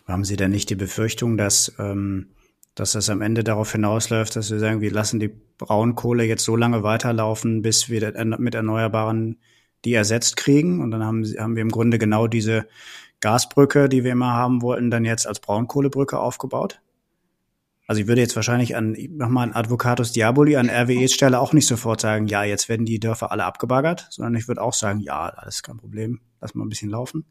[0.08, 2.32] Haben Sie denn nicht die Befürchtung, dass, ähm,
[2.76, 6.56] dass das am Ende darauf hinausläuft, dass wir sagen, wir lassen die Braunkohle jetzt so
[6.56, 9.38] lange weiterlaufen, bis wir mit Erneuerbaren
[9.86, 10.82] die ersetzt kriegen?
[10.82, 12.68] Und dann haben, haben wir im Grunde genau diese
[13.20, 16.82] Gasbrücke, die wir immer haben wollten, dann jetzt als Braunkohlebrücke aufgebaut?
[17.88, 21.68] Also ich würde jetzt wahrscheinlich an, nochmal an Advocatus Diaboli, an RWEs Stelle auch nicht
[21.68, 25.30] sofort sagen, ja, jetzt werden die Dörfer alle abgebaggert, sondern ich würde auch sagen, ja,
[25.30, 27.26] alles kein Problem, lass mal ein bisschen laufen.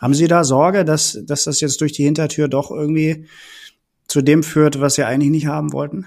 [0.00, 3.26] Haben Sie da Sorge, dass, dass das jetzt durch die Hintertür doch irgendwie
[4.08, 6.06] zu dem führt, was Sie eigentlich nicht haben wollten?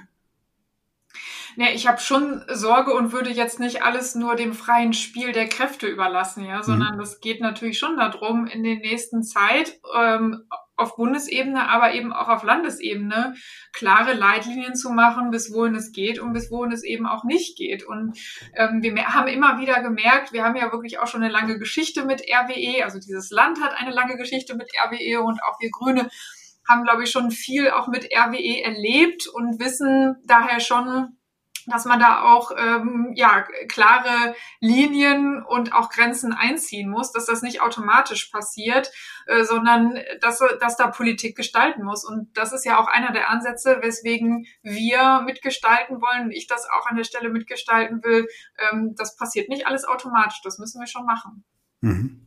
[1.56, 5.47] Nee, ich habe schon Sorge und würde jetzt nicht alles nur dem freien Spiel der
[5.47, 7.21] Kräfte überlassen, ja, sondern es mhm.
[7.21, 10.43] geht natürlich schon darum, in der nächsten Zeit ähm,
[10.75, 13.36] auf Bundesebene, aber eben auch auf Landesebene
[13.73, 17.57] klare Leitlinien zu machen, bis wohin es geht und bis wohin es eben auch nicht
[17.57, 17.83] geht.
[17.83, 18.17] Und
[18.55, 22.05] ähm, wir haben immer wieder gemerkt, wir haben ja wirklich auch schon eine lange Geschichte
[22.05, 26.09] mit RWE, also dieses Land hat eine lange Geschichte mit RWE und auch wir Grüne
[26.67, 31.17] haben, glaube ich, schon viel auch mit RWE erlebt und wissen daher schon,
[31.67, 37.41] dass man da auch ähm, ja klare Linien und auch Grenzen einziehen muss, dass das
[37.41, 38.91] nicht automatisch passiert,
[39.28, 42.04] äh, sondern dass, dass da Politik gestalten muss.
[42.04, 46.88] Und das ist ja auch einer der Ansätze, weswegen wir mitgestalten wollen, ich das auch
[46.88, 48.28] an der Stelle mitgestalten will.
[48.58, 51.43] Ähm, das passiert nicht alles automatisch, das müssen wir schon machen.
[51.82, 52.23] Mhm.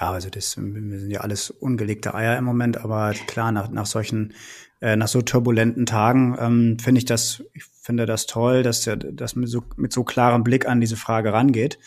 [0.00, 3.86] Ja, also das wir sind ja alles ungelegte Eier im Moment, aber klar, nach, nach
[3.86, 4.34] solchen,
[4.80, 8.96] äh, nach so turbulenten Tagen ähm, finde ich das, ich finde das toll, dass er
[8.96, 11.78] das mit so, mit so klarem Blick an diese Frage rangeht.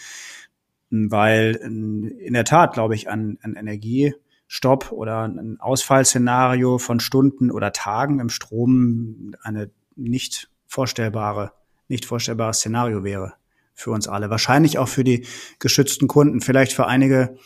[0.92, 7.72] Weil in der Tat, glaube ich, an, an Energiestopp oder ein Ausfallszenario von Stunden oder
[7.74, 11.52] Tagen im Strom eine nicht vorstellbare,
[11.90, 13.34] nicht vorstellbares Szenario wäre
[13.76, 14.32] für uns alle.
[14.32, 15.28] Wahrscheinlich auch für die
[15.60, 17.38] geschützten Kunden, vielleicht für einige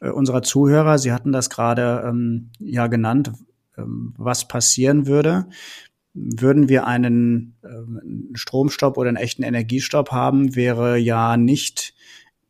[0.00, 0.98] äh, unserer Zuhörer.
[0.98, 5.46] Sie hatten das gerade ähm, ja genannt, ähm, was passieren würde,
[6.12, 11.94] würden wir einen äh, Stromstopp oder einen echten Energiestopp haben, wäre ja nicht,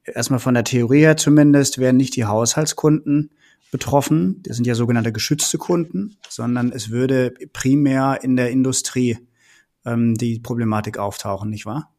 [0.05, 3.31] erstmal von der Theorie her zumindest, wären nicht die Haushaltskunden
[3.71, 4.43] betroffen.
[4.43, 9.19] Das sind ja sogenannte geschützte Kunden, sondern es würde primär in der Industrie
[9.85, 11.93] ähm, die Problematik auftauchen, nicht wahr?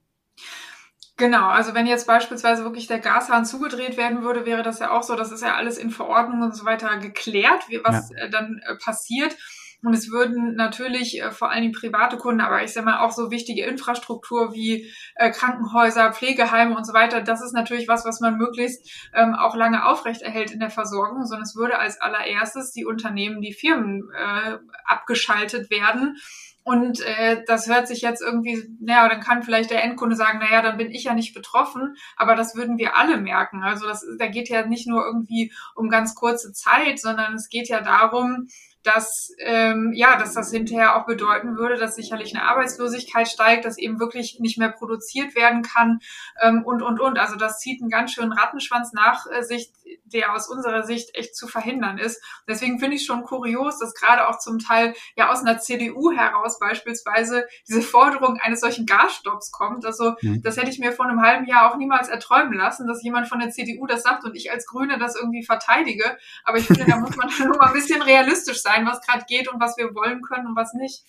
[1.21, 5.03] Genau, also wenn jetzt beispielsweise wirklich der Gashahn zugedreht werden würde, wäre das ja auch
[5.03, 8.23] so, das ist ja alles in Verordnungen und so weiter geklärt, wie, was ja.
[8.23, 9.37] Äh, dann äh, passiert.
[9.83, 13.11] Und es würden natürlich äh, vor allen Dingen private Kunden, aber ich sage mal auch
[13.11, 18.19] so wichtige Infrastruktur wie äh, Krankenhäuser, Pflegeheime und so weiter, das ist natürlich was, was
[18.19, 22.85] man möglichst ähm, auch lange aufrechterhält in der Versorgung, sondern es würde als allererstes die
[22.85, 26.17] Unternehmen, die Firmen äh, abgeschaltet werden.
[26.63, 30.61] Und äh, das hört sich jetzt irgendwie, naja, dann kann vielleicht der Endkunde sagen, naja,
[30.61, 33.63] dann bin ich ja nicht betroffen, aber das würden wir alle merken.
[33.63, 37.67] Also das, da geht ja nicht nur irgendwie um ganz kurze Zeit, sondern es geht
[37.67, 38.47] ja darum,
[38.83, 43.77] dass ähm, ja, dass das hinterher auch bedeuten würde, dass sicherlich eine Arbeitslosigkeit steigt, dass
[43.77, 45.99] eben wirklich nicht mehr produziert werden kann
[46.41, 47.19] ähm, und und und.
[47.19, 49.71] Also das zieht einen ganz schönen Rattenschwanz nach äh, sich,
[50.05, 52.21] der aus unserer Sicht echt zu verhindern ist.
[52.47, 56.59] Deswegen finde ich schon kurios, dass gerade auch zum Teil ja aus einer CDU heraus
[56.59, 59.85] beispielsweise diese Forderung eines solchen Gasstopps kommt.
[59.85, 60.41] Also mhm.
[60.41, 63.39] das hätte ich mir vor einem halben Jahr auch niemals erträumen lassen, dass jemand von
[63.39, 66.17] der CDU das sagt und ich als Grüne das irgendwie verteidige.
[66.43, 69.51] Aber ich finde, da muss man nur mal ein bisschen realistisch sein, was gerade geht
[69.51, 71.03] und was wir wollen können und was nicht.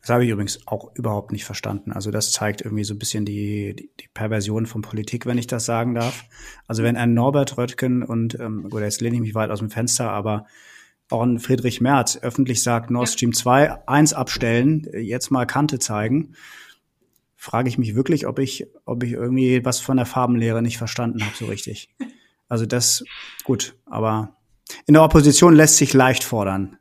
[0.00, 1.92] Das habe ich übrigens auch überhaupt nicht verstanden.
[1.92, 5.46] Also das zeigt irgendwie so ein bisschen die, die, die Perversion von Politik, wenn ich
[5.46, 6.24] das sagen darf.
[6.66, 9.70] Also wenn ein Norbert Röttgen und, ähm, gut, jetzt lehne ich mich weit aus dem
[9.70, 10.46] Fenster, aber
[11.10, 16.34] auch ein Friedrich Merz öffentlich sagt, Nord Stream 2, 1 abstellen, jetzt mal Kante zeigen,
[17.36, 21.22] frage ich mich wirklich, ob ich, ob ich irgendwie was von der Farbenlehre nicht verstanden
[21.24, 21.94] habe, so richtig.
[22.46, 23.02] Also das,
[23.44, 24.36] gut, aber
[24.86, 26.76] in der Opposition lässt sich leicht fordern,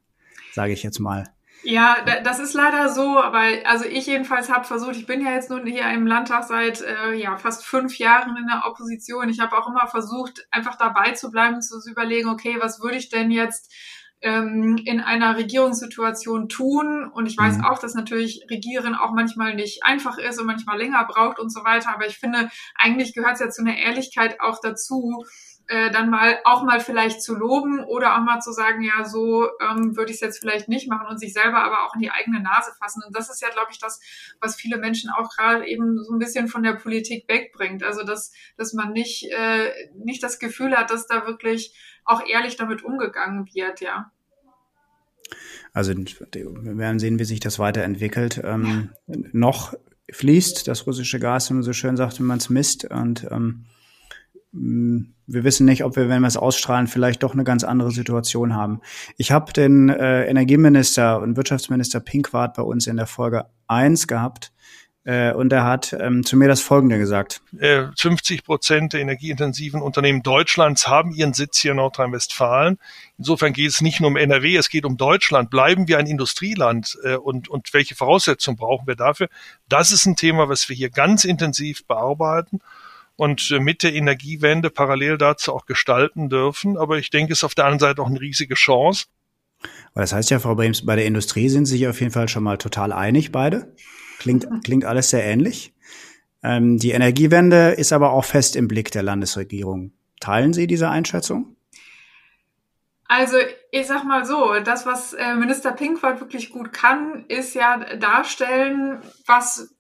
[0.54, 1.34] sage ich jetzt mal.
[1.66, 5.50] Ja, das ist leider so, aber also ich jedenfalls habe versucht, ich bin ja jetzt
[5.50, 9.30] nun hier im Landtag seit äh, ja fast fünf Jahren in der Opposition.
[9.30, 13.08] Ich habe auch immer versucht, einfach dabei zu bleiben, zu überlegen, okay, was würde ich
[13.10, 13.74] denn jetzt
[14.22, 17.10] ähm, in einer Regierungssituation tun?
[17.14, 17.66] Und ich weiß mhm.
[17.66, 21.64] auch, dass natürlich Regieren auch manchmal nicht einfach ist und manchmal länger braucht und so
[21.64, 21.94] weiter.
[21.94, 25.24] Aber ich finde, eigentlich gehört es ja zu einer Ehrlichkeit auch dazu,
[25.68, 29.48] äh, dann mal auch mal vielleicht zu loben oder auch mal zu sagen, ja, so
[29.62, 32.12] ähm, würde ich es jetzt vielleicht nicht machen und sich selber aber auch in die
[32.12, 33.02] eigene Nase fassen.
[33.06, 34.02] Und das ist ja, glaube ich, das,
[34.42, 37.84] was viele Menschen auch gerade eben so ein bisschen von der Politik wegbringt.
[37.84, 41.74] Also dass, dass man nicht, äh, nicht das Gefühl hat, dass da wirklich
[42.06, 44.12] auch ehrlich damit umgegangen wird, ja.
[45.72, 48.42] Also wir werden sehen, wie sich das weiterentwickelt.
[48.44, 49.16] Ähm, ja.
[49.32, 49.74] Noch
[50.12, 52.86] fließt das russische Gas, wie man so schön sagt, wenn man es misst.
[52.86, 53.66] Und ähm,
[54.54, 58.56] wir wissen nicht, ob wir, wenn wir es ausstrahlen, vielleicht doch eine ganz andere Situation
[58.56, 58.82] haben.
[59.18, 64.52] Ich habe den äh, Energieminister und Wirtschaftsminister Pinkwart bei uns in der Folge eins gehabt.
[65.06, 67.42] Äh, und er hat ähm, zu mir das Folgende gesagt.
[67.98, 72.78] 50 äh, Prozent der energieintensiven Unternehmen Deutschlands haben ihren Sitz hier in Nordrhein-Westfalen.
[73.18, 75.50] Insofern geht es nicht nur um NRW, es geht um Deutschland.
[75.50, 79.28] Bleiben wir ein Industrieland äh, und, und welche Voraussetzungen brauchen wir dafür?
[79.68, 82.62] Das ist ein Thema, was wir hier ganz intensiv bearbeiten
[83.24, 86.78] und äh, mit der Energiewende parallel dazu auch gestalten dürfen.
[86.78, 89.06] Aber ich denke, es ist auf der anderen Seite auch eine riesige Chance.
[89.96, 92.44] Das heißt ja, Frau Brems, bei der Industrie sind Sie sich auf jeden Fall schon
[92.44, 93.74] mal total einig, beide.
[94.20, 95.74] Klingt, klingt alles sehr ähnlich.
[96.44, 99.94] Ähm, die Energiewende ist aber auch fest im Blick der Landesregierung.
[100.20, 101.56] Teilen Sie diese Einschätzung?
[103.08, 103.38] Also
[103.72, 109.00] ich sag mal so, das, was äh, Minister Pinkwart wirklich gut kann, ist ja darstellen,
[109.26, 109.73] was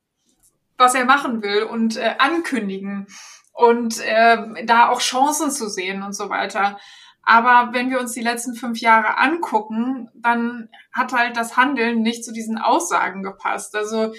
[0.77, 3.07] was er machen will und äh, ankündigen
[3.53, 6.79] und äh, da auch Chancen zu sehen und so weiter.
[7.23, 12.25] Aber wenn wir uns die letzten fünf Jahre angucken, dann hat halt das Handeln nicht
[12.25, 13.75] zu diesen Aussagen gepasst.
[13.75, 14.13] Also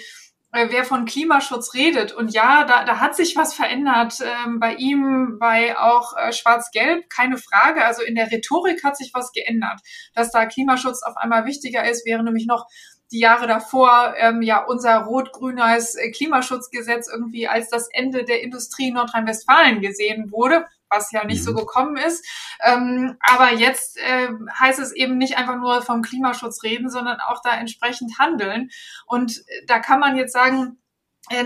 [0.55, 4.75] äh, wer von Klimaschutz redet und ja, da, da hat sich was verändert ähm, bei
[4.75, 7.85] ihm, bei auch äh, Schwarz-Gelb, keine Frage.
[7.85, 9.81] Also in der Rhetorik hat sich was geändert,
[10.15, 12.65] dass da Klimaschutz auf einmal wichtiger ist, wäre nämlich noch
[13.11, 18.91] die Jahre davor ähm, ja unser rot-grünes äh, Klimaschutzgesetz irgendwie als das Ende der Industrie
[18.91, 21.45] Nordrhein-Westfalen gesehen wurde, was ja nicht mhm.
[21.45, 22.25] so gekommen ist.
[22.63, 27.41] Ähm, aber jetzt äh, heißt es eben nicht einfach nur vom Klimaschutz reden, sondern auch
[27.43, 28.69] da entsprechend handeln.
[29.05, 30.84] Und da kann man jetzt sagen, äh,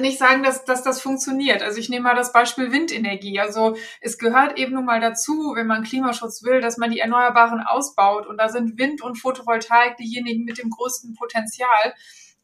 [0.02, 1.64] nicht sagen, dass, dass das funktioniert.
[1.64, 3.40] Also ich nehme mal das Beispiel Windenergie.
[3.40, 7.62] Also es gehört eben nun mal dazu, wenn man Klimaschutz will, dass man die Erneuerbaren
[7.62, 8.28] ausbaut.
[8.28, 11.94] Und da sind Wind und Photovoltaik diejenigen mit dem größten Potenzial.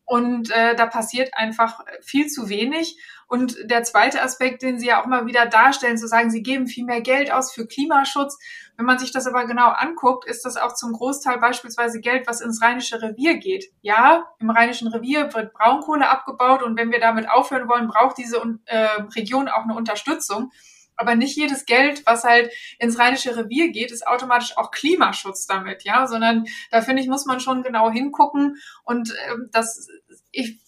[0.06, 2.98] Und äh, da passiert einfach viel zu wenig.
[3.28, 6.68] Und der zweite Aspekt, den Sie ja auch mal wieder darstellen, zu sagen, Sie geben
[6.68, 8.38] viel mehr Geld aus für Klimaschutz.
[8.78, 12.42] Wenn man sich das aber genau anguckt, ist das auch zum Großteil beispielsweise Geld, was
[12.42, 13.72] ins Rheinische Revier geht.
[13.82, 18.42] Ja, im Rheinischen Revier wird Braunkohle abgebaut und wenn wir damit aufhören wollen, braucht diese
[18.66, 20.52] äh, Region auch eine Unterstützung.
[20.98, 25.84] Aber nicht jedes Geld, was halt ins Rheinische Revier geht, ist automatisch auch Klimaschutz damit,
[25.84, 29.88] ja, sondern da finde ich, muss man schon genau hingucken und äh, das,
[30.32, 30.60] ich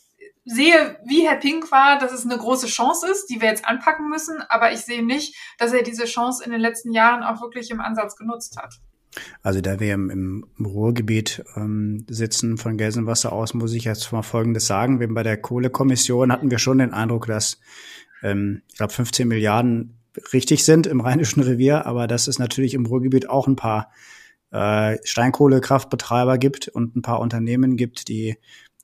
[0.47, 4.10] sehe, wie Herr Pink war, dass es eine große Chance ist, die wir jetzt anpacken
[4.10, 7.69] müssen, aber ich sehe nicht, dass er diese Chance in den letzten Jahren auch wirklich
[7.69, 8.79] im Ansatz genutzt hat.
[9.41, 14.67] Also da wir im, Ruhrgebiet ähm, sitzen von Gelsenwasser aus, muss ich jetzt mal Folgendes
[14.67, 14.99] sagen.
[14.99, 17.60] Wir bei der Kohlekommission hatten wir schon den Eindruck, dass
[18.23, 19.97] ähm, ich glaube 15 Milliarden
[20.33, 23.91] richtig sind im Rheinischen Revier, aber dass es natürlich im Ruhrgebiet auch ein paar
[24.51, 28.38] äh, Steinkohlekraftbetreiber gibt und ein paar Unternehmen gibt, die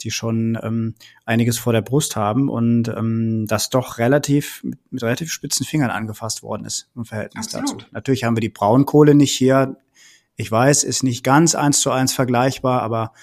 [0.04, 5.32] die schon ähm, einiges vor der Brust haben und ähm, das doch relativ mit relativ
[5.32, 7.84] spitzen Fingern angefasst worden ist im Verhältnis Absolut.
[7.84, 7.92] dazu.
[7.92, 9.78] Natürlich haben wir die Braunkohle nicht hier.
[10.36, 13.14] Ich weiß, ist nicht ganz eins zu eins vergleichbar, aber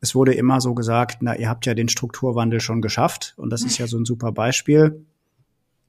[0.00, 3.62] es wurde immer so gesagt, na, ihr habt ja den Strukturwandel schon geschafft und das
[3.62, 5.04] ist ja so ein super Beispiel.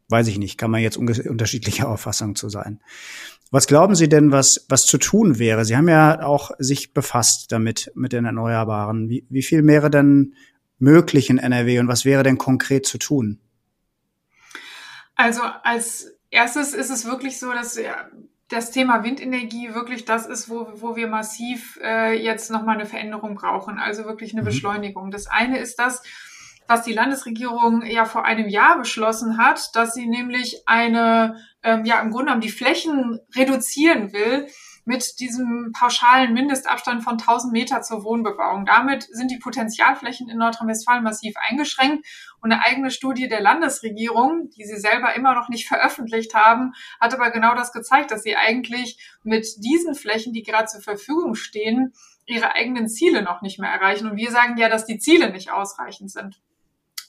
[0.09, 2.79] Weiß ich nicht, kann man jetzt unterschiedlicher Auffassung zu sein.
[3.51, 5.65] Was glauben Sie denn, was, was zu tun wäre?
[5.65, 9.09] Sie haben ja auch sich befasst damit, mit den Erneuerbaren.
[9.09, 10.35] Wie, wie viel wäre denn
[10.77, 13.39] möglich in NRW und was wäre denn konkret zu tun?
[15.15, 17.77] Also als erstes ist es wirklich so, dass
[18.49, 23.35] das Thema Windenergie wirklich das ist, wo, wo wir massiv äh, jetzt nochmal eine Veränderung
[23.35, 24.45] brauchen, also wirklich eine mhm.
[24.45, 25.11] Beschleunigung.
[25.11, 26.03] Das eine ist das,
[26.69, 31.99] was die Landesregierung ja vor einem Jahr beschlossen hat, dass sie nämlich eine, ähm, ja
[31.99, 34.47] im Grunde genommen die Flächen reduzieren will
[34.85, 38.65] mit diesem pauschalen Mindestabstand von 1000 Meter zur Wohnbebauung.
[38.65, 42.05] Damit sind die Potenzialflächen in Nordrhein-Westfalen massiv eingeschränkt.
[42.39, 47.15] Und eine eigene Studie der Landesregierung, die sie selber immer noch nicht veröffentlicht haben, hat
[47.15, 51.93] aber genau das gezeigt, dass sie eigentlich mit diesen Flächen, die gerade zur Verfügung stehen,
[52.27, 54.07] ihre eigenen Ziele noch nicht mehr erreichen.
[54.07, 56.39] Und wir sagen ja, dass die Ziele nicht ausreichend sind.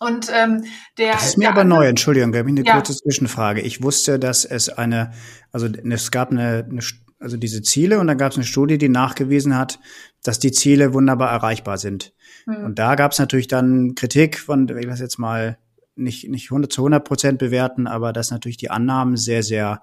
[0.01, 0.65] Und ähm,
[0.99, 1.13] der.
[1.13, 2.75] Das ist mir aber neu, Entschuldigung, habe ich eine ja.
[2.75, 3.61] kurze Zwischenfrage.
[3.61, 5.13] Ich wusste, dass es eine,
[5.53, 6.81] also es gab eine, eine
[7.21, 9.79] also diese Ziele und dann gab es eine Studie, die nachgewiesen hat,
[10.23, 12.15] dass die Ziele wunderbar erreichbar sind.
[12.47, 12.65] Hm.
[12.65, 15.59] Und da gab es natürlich dann Kritik von, ich das jetzt mal
[15.97, 19.83] nicht, nicht 100 zu 100 Prozent bewerten, aber dass natürlich die Annahmen sehr, sehr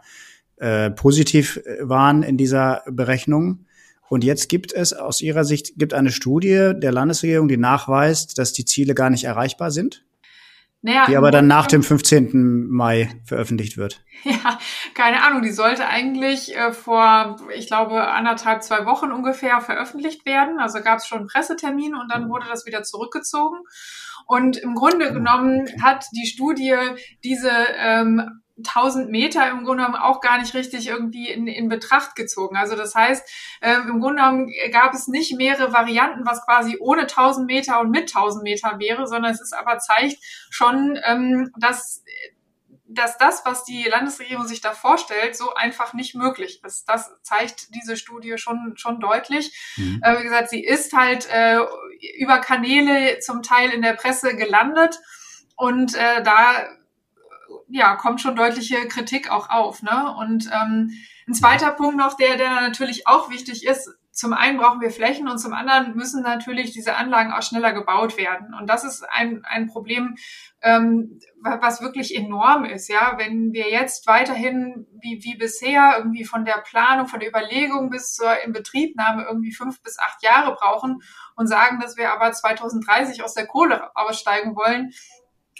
[0.55, 3.65] äh, positiv äh, waren in dieser Berechnung.
[4.09, 8.53] Und jetzt gibt es aus Ihrer Sicht gibt eine Studie der Landesregierung, die nachweist, dass
[8.53, 10.06] die Ziele gar nicht erreichbar sind?
[10.87, 12.69] Naja, die aber dann nach dem 15.
[12.69, 14.05] Mai veröffentlicht wird.
[14.23, 14.57] Ja,
[14.93, 15.41] keine Ahnung.
[15.41, 20.59] Die sollte eigentlich äh, vor, ich glaube, anderthalb, zwei Wochen ungefähr veröffentlicht werden.
[20.59, 23.59] Also gab es schon einen Pressetermin und dann wurde das wieder zurückgezogen.
[24.27, 26.75] Und im Grunde ah, genommen hat die Studie
[27.21, 32.15] diese ähm, 1000 Meter im Grunde genommen auch gar nicht richtig irgendwie in, in Betracht
[32.15, 32.57] gezogen.
[32.57, 33.27] Also das heißt,
[33.61, 37.91] äh, im Grunde genommen gab es nicht mehrere Varianten, was quasi ohne 1000 Meter und
[37.91, 40.17] mit 1000 Meter wäre, sondern es ist aber zeigt
[40.49, 42.03] schon, ähm, dass
[42.89, 46.87] dass das, was die Landesregierung sich da vorstellt, so einfach nicht möglich ist.
[46.87, 49.51] Das zeigt diese Studie schon, schon deutlich.
[49.75, 50.01] Mhm.
[50.01, 51.59] Äh, wie gesagt, sie ist halt äh,
[52.17, 54.99] über Kanäle zum Teil in der Presse gelandet
[55.57, 56.65] und äh, da
[57.69, 59.81] ja, kommt schon deutliche Kritik auch auf.
[59.83, 60.15] Ne?
[60.17, 60.91] Und ähm,
[61.27, 65.27] ein zweiter Punkt noch, der, der natürlich auch wichtig ist, zum einen brauchen wir Flächen
[65.27, 68.55] und zum anderen müssen natürlich diese Anlagen auch schneller gebaut werden.
[68.55, 70.15] Und das ist ein, ein Problem,
[70.63, 72.87] ähm, was wirklich enorm ist.
[72.87, 77.91] Ja, wenn wir jetzt weiterhin wie, wie bisher irgendwie von der Planung, von der Überlegung
[77.91, 81.03] bis zur Inbetriebnahme irgendwie fünf bis acht Jahre brauchen
[81.35, 84.93] und sagen, dass wir aber 2030 aus der Kohle aussteigen wollen,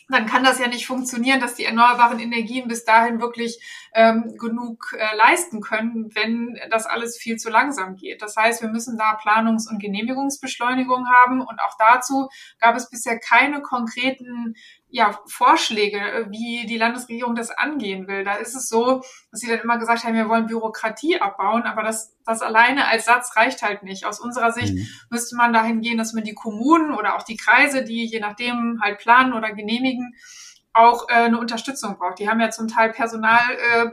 [0.09, 3.59] dann kann das ja nicht funktionieren, dass die erneuerbaren Energien bis dahin wirklich
[3.93, 8.21] ähm, genug äh, leisten können, wenn das alles viel zu langsam geht.
[8.21, 13.19] Das heißt, wir müssen da Planungs- und Genehmigungsbeschleunigung haben und auch dazu gab es bisher
[13.19, 14.55] keine konkreten
[14.89, 18.23] ja, Vorschläge, äh, wie die Landesregierung das angehen will.
[18.23, 21.83] Da ist es so, dass sie dann immer gesagt haben, wir wollen Bürokratie abbauen, aber
[21.83, 24.05] das, das alleine als Satz reicht halt nicht.
[24.05, 24.87] Aus unserer Sicht mhm.
[25.09, 28.79] müsste man dahin gehen, dass man die Kommunen oder auch die Kreise, die je nachdem
[28.81, 30.15] halt planen oder genehmigen,
[30.73, 32.19] auch äh, eine Unterstützung braucht.
[32.19, 33.41] Die haben ja zum Teil Personal
[33.73, 33.89] äh,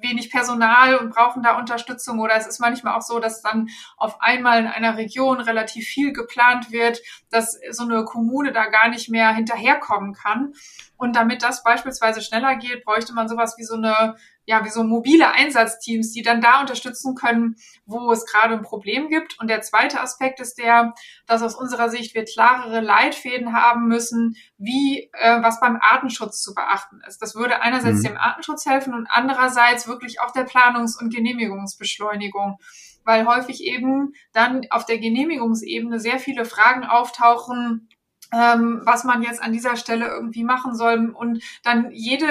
[0.00, 4.20] wenig Personal und brauchen da Unterstützung oder es ist manchmal auch so, dass dann auf
[4.20, 9.08] einmal in einer Region relativ viel geplant wird, dass so eine Kommune da gar nicht
[9.08, 10.54] mehr hinterherkommen kann.
[10.96, 14.16] Und damit das beispielsweise schneller geht, bräuchte man sowas wie so eine
[14.46, 19.08] ja, wie so mobile Einsatzteams, die dann da unterstützen können, wo es gerade ein Problem
[19.08, 19.38] gibt.
[19.40, 20.94] Und der zweite Aspekt ist der,
[21.26, 26.54] dass aus unserer Sicht wir klarere Leitfäden haben müssen, wie äh, was beim Artenschutz zu
[26.54, 27.20] beachten ist.
[27.20, 28.04] Das würde einerseits mhm.
[28.04, 32.58] dem Artenschutz helfen und andererseits wirklich auch der Planungs- und Genehmigungsbeschleunigung
[33.06, 37.88] weil häufig eben dann auf der Genehmigungsebene sehr viele Fragen auftauchen,
[38.32, 42.26] ähm, was man jetzt an dieser Stelle irgendwie machen soll und dann jede,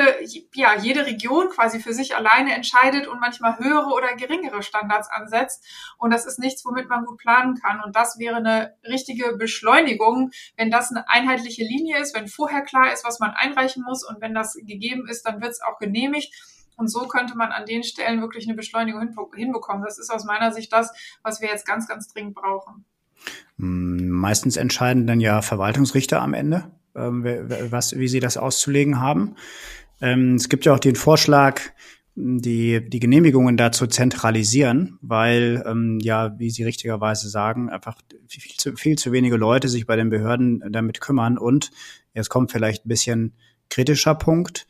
[0.53, 5.65] ja, jede Region quasi für sich alleine entscheidet und manchmal höhere oder geringere Standards ansetzt.
[5.97, 7.81] Und das ist nichts, womit man gut planen kann.
[7.81, 12.91] Und das wäre eine richtige Beschleunigung, wenn das eine einheitliche Linie ist, wenn vorher klar
[12.91, 16.33] ist, was man einreichen muss und wenn das gegeben ist, dann wird es auch genehmigt.
[16.77, 19.85] Und so könnte man an den Stellen wirklich eine Beschleunigung hinbekommen.
[19.85, 20.91] Das ist aus meiner Sicht das,
[21.23, 22.85] was wir jetzt ganz, ganz dringend brauchen.
[23.57, 27.23] Hm, meistens entscheiden dann ja Verwaltungsrichter am Ende, ähm,
[27.69, 29.35] was, wie sie das auszulegen haben.
[30.01, 31.61] Ähm, es gibt ja auch den Vorschlag,
[32.15, 37.97] die, die Genehmigungen da zu zentralisieren, weil ähm, ja, wie Sie richtigerweise sagen, einfach
[38.29, 41.71] viel zu, viel zu wenige Leute sich bei den Behörden damit kümmern und
[42.13, 43.33] jetzt kommt vielleicht ein bisschen
[43.69, 44.65] kritischer Punkt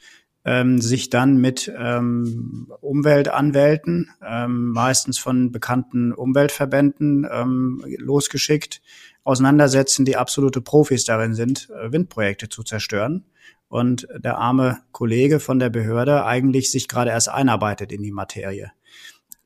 [0.45, 8.81] ähm, sich dann mit ähm, Umweltanwälten, ähm, meistens von bekannten Umweltverbänden ähm, losgeschickt,
[9.23, 13.25] auseinandersetzen, die absolute Profis darin sind, äh, Windprojekte zu zerstören.
[13.67, 18.71] Und der arme Kollege von der Behörde eigentlich sich gerade erst einarbeitet in die Materie.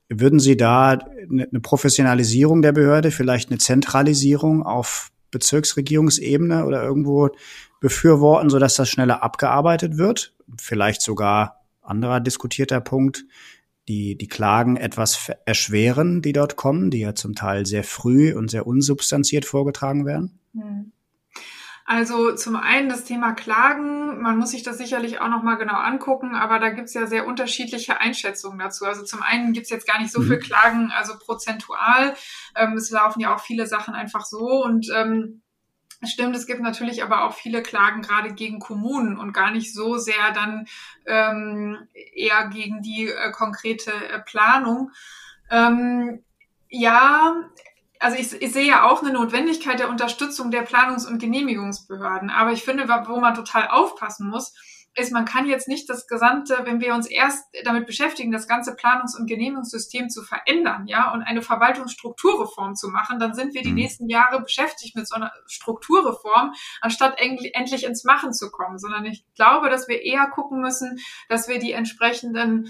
[0.10, 7.30] Würden Sie da eine Professionalisierung der Behörde, vielleicht eine Zentralisierung auf Bezirksregierungsebene oder irgendwo
[7.80, 10.34] befürworten, sodass das schneller abgearbeitet wird.
[10.58, 13.26] Vielleicht sogar anderer diskutierter Punkt,
[13.88, 18.52] die, die Klagen etwas erschweren, die dort kommen, die ja zum Teil sehr früh und
[18.52, 20.40] sehr unsubstanziert vorgetragen werden.
[20.54, 20.92] Hm.
[21.92, 26.36] Also zum einen das Thema Klagen, man muss sich das sicherlich auch nochmal genau angucken,
[26.36, 28.86] aber da gibt's ja sehr unterschiedliche Einschätzungen dazu.
[28.86, 30.28] Also zum einen gibt's jetzt gar nicht so mhm.
[30.28, 32.14] viel Klagen, also prozentual.
[32.56, 35.42] Ähm, es laufen ja auch viele Sachen einfach so und ähm,
[36.02, 39.98] Stimmt, es gibt natürlich aber auch viele Klagen gerade gegen Kommunen und gar nicht so
[39.98, 40.66] sehr dann
[41.06, 44.92] ähm, eher gegen die äh, konkrete äh, Planung.
[45.52, 46.24] Ähm,
[46.70, 47.36] ja,
[48.00, 52.30] also ich, ich sehe ja auch eine Notwendigkeit der Unterstützung der Planungs- und Genehmigungsbehörden.
[52.30, 54.54] Aber ich finde, wo man total aufpassen muss,
[54.96, 58.76] ist, man kann jetzt nicht das gesamte, wenn wir uns erst damit beschäftigen, das ganze
[58.76, 63.70] Planungs- und Genehmigungssystem zu verändern, ja, und eine Verwaltungsstrukturreform zu machen, dann sind wir die
[63.70, 63.76] mhm.
[63.76, 69.24] nächsten Jahre beschäftigt mit so einer Strukturreform, anstatt endlich ins Machen zu kommen, sondern ich
[69.36, 72.70] glaube, dass wir eher gucken müssen, dass wir die entsprechenden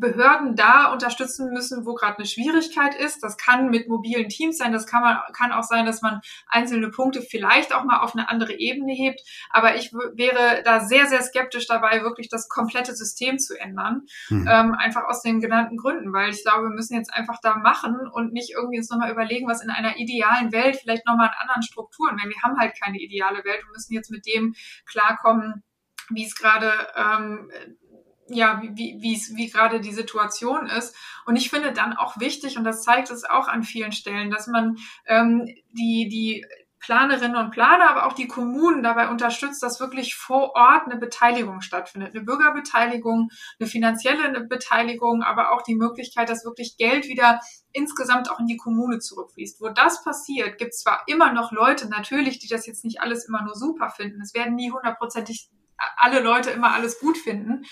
[0.00, 3.22] Behörden da unterstützen müssen, wo gerade eine Schwierigkeit ist.
[3.22, 6.88] Das kann mit mobilen Teams sein, das kann man kann auch sein, dass man einzelne
[6.88, 9.20] Punkte vielleicht auch mal auf eine andere Ebene hebt.
[9.50, 14.48] Aber ich wäre da sehr sehr skeptisch dabei, wirklich das komplette System zu ändern, mhm.
[14.50, 17.96] ähm, einfach aus den genannten Gründen, weil ich glaube, wir müssen jetzt einfach da machen
[18.10, 21.62] und nicht irgendwie uns nochmal überlegen, was in einer idealen Welt vielleicht nochmal in anderen
[21.62, 22.16] Strukturen.
[22.16, 24.54] Denn wir haben halt keine ideale Welt und müssen jetzt mit dem
[24.86, 25.62] klarkommen,
[26.08, 27.50] wie es gerade ähm,
[28.28, 30.96] ja, wie, wie, wie gerade die Situation ist.
[31.26, 34.46] Und ich finde dann auch wichtig, und das zeigt es auch an vielen Stellen, dass
[34.46, 36.44] man ähm, die, die
[36.82, 41.60] Planerinnen und Planer, aber auch die Kommunen dabei unterstützt, dass wirklich vor Ort eine Beteiligung
[41.60, 42.12] stattfindet.
[42.14, 48.40] Eine Bürgerbeteiligung, eine finanzielle Beteiligung, aber auch die Möglichkeit, dass wirklich Geld wieder insgesamt auch
[48.40, 49.60] in die Kommune zurückfließt.
[49.60, 53.26] Wo das passiert, gibt es zwar immer noch Leute, natürlich, die das jetzt nicht alles
[53.28, 54.20] immer nur super finden.
[54.20, 55.50] Es werden nie hundertprozentig
[55.96, 57.64] alle Leute immer alles gut finden.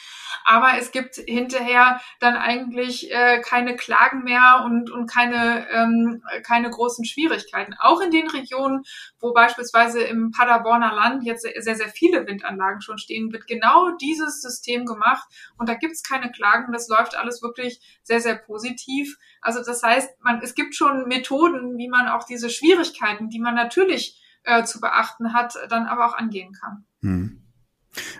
[0.45, 6.71] Aber es gibt hinterher dann eigentlich äh, keine Klagen mehr und, und keine, ähm, keine
[6.71, 7.75] großen Schwierigkeiten.
[7.81, 8.83] Auch in den Regionen,
[9.21, 14.41] wo beispielsweise im Paderborner Land jetzt sehr, sehr viele Windanlagen schon stehen, wird genau dieses
[14.41, 16.73] System gemacht und da gibt's keine Klagen.
[16.73, 19.17] Das läuft alles wirklich sehr, sehr positiv.
[19.41, 23.55] Also das heißt, man, es gibt schon Methoden, wie man auch diese Schwierigkeiten, die man
[23.55, 26.85] natürlich äh, zu beachten hat, dann aber auch angehen kann.
[27.03, 27.39] Hm.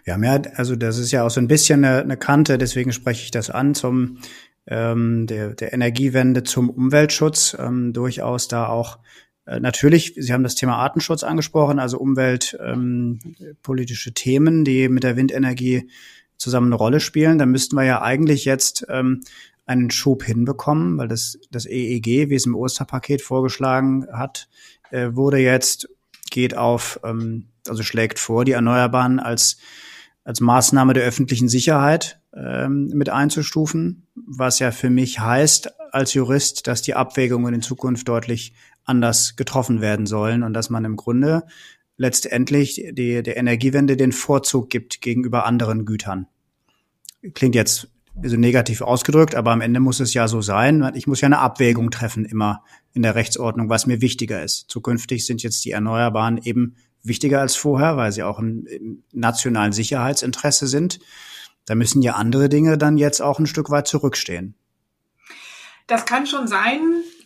[0.05, 2.93] Wir haben ja, also das ist ja auch so ein bisschen eine, eine Kante, deswegen
[2.93, 4.19] spreche ich das an, zum
[4.67, 8.99] ähm, der, der Energiewende zum Umweltschutz, ähm, durchaus da auch
[9.47, 15.17] äh, natürlich, Sie haben das Thema Artenschutz angesprochen, also umweltpolitische ähm, Themen, die mit der
[15.17, 15.91] Windenergie
[16.37, 17.39] zusammen eine Rolle spielen.
[17.39, 19.23] Da müssten wir ja eigentlich jetzt ähm,
[19.67, 24.49] einen Schub hinbekommen, weil das, das EEG, wie es im Osterpaket vorgeschlagen hat,
[24.91, 25.89] äh, wurde jetzt,
[26.31, 29.59] geht auf ähm, also schlägt vor, die Erneuerbaren als,
[30.25, 36.67] als Maßnahme der öffentlichen Sicherheit ähm, mit einzustufen, was ja für mich heißt als Jurist,
[36.67, 38.55] dass die Abwägungen in Zukunft deutlich
[38.85, 41.45] anders getroffen werden sollen und dass man im Grunde
[41.97, 46.27] letztendlich die, der Energiewende den Vorzug gibt gegenüber anderen Gütern.
[47.35, 47.89] Klingt jetzt
[48.23, 50.91] so negativ ausgedrückt, aber am Ende muss es ja so sein.
[50.95, 54.69] Ich muss ja eine Abwägung treffen immer in der Rechtsordnung, was mir wichtiger ist.
[54.69, 59.73] Zukünftig sind jetzt die Erneuerbaren eben wichtiger als vorher, weil sie auch im, im nationalen
[59.73, 61.01] Sicherheitsinteresse sind.
[61.67, 64.55] Da müssen ja andere Dinge dann jetzt auch ein Stück weit zurückstehen.
[65.87, 66.81] Das kann schon sein.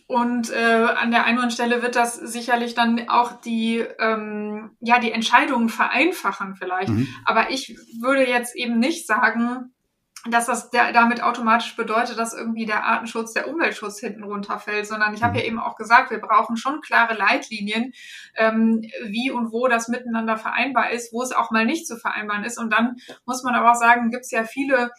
[0.07, 4.71] Und äh, an der einen oder anderen Stelle wird das sicherlich dann auch die, ähm,
[4.79, 6.89] ja, die Entscheidungen vereinfachen vielleicht.
[6.89, 7.07] Mhm.
[7.25, 9.73] Aber ich würde jetzt eben nicht sagen,
[10.27, 15.13] dass das der, damit automatisch bedeutet, dass irgendwie der Artenschutz, der Umweltschutz hinten runterfällt, sondern
[15.13, 15.39] ich habe mhm.
[15.39, 17.93] ja eben auch gesagt, wir brauchen schon klare Leitlinien,
[18.35, 22.43] ähm, wie und wo das miteinander vereinbar ist, wo es auch mal nicht zu vereinbaren
[22.43, 22.57] ist.
[22.57, 24.91] Und dann muss man aber auch sagen, gibt es ja viele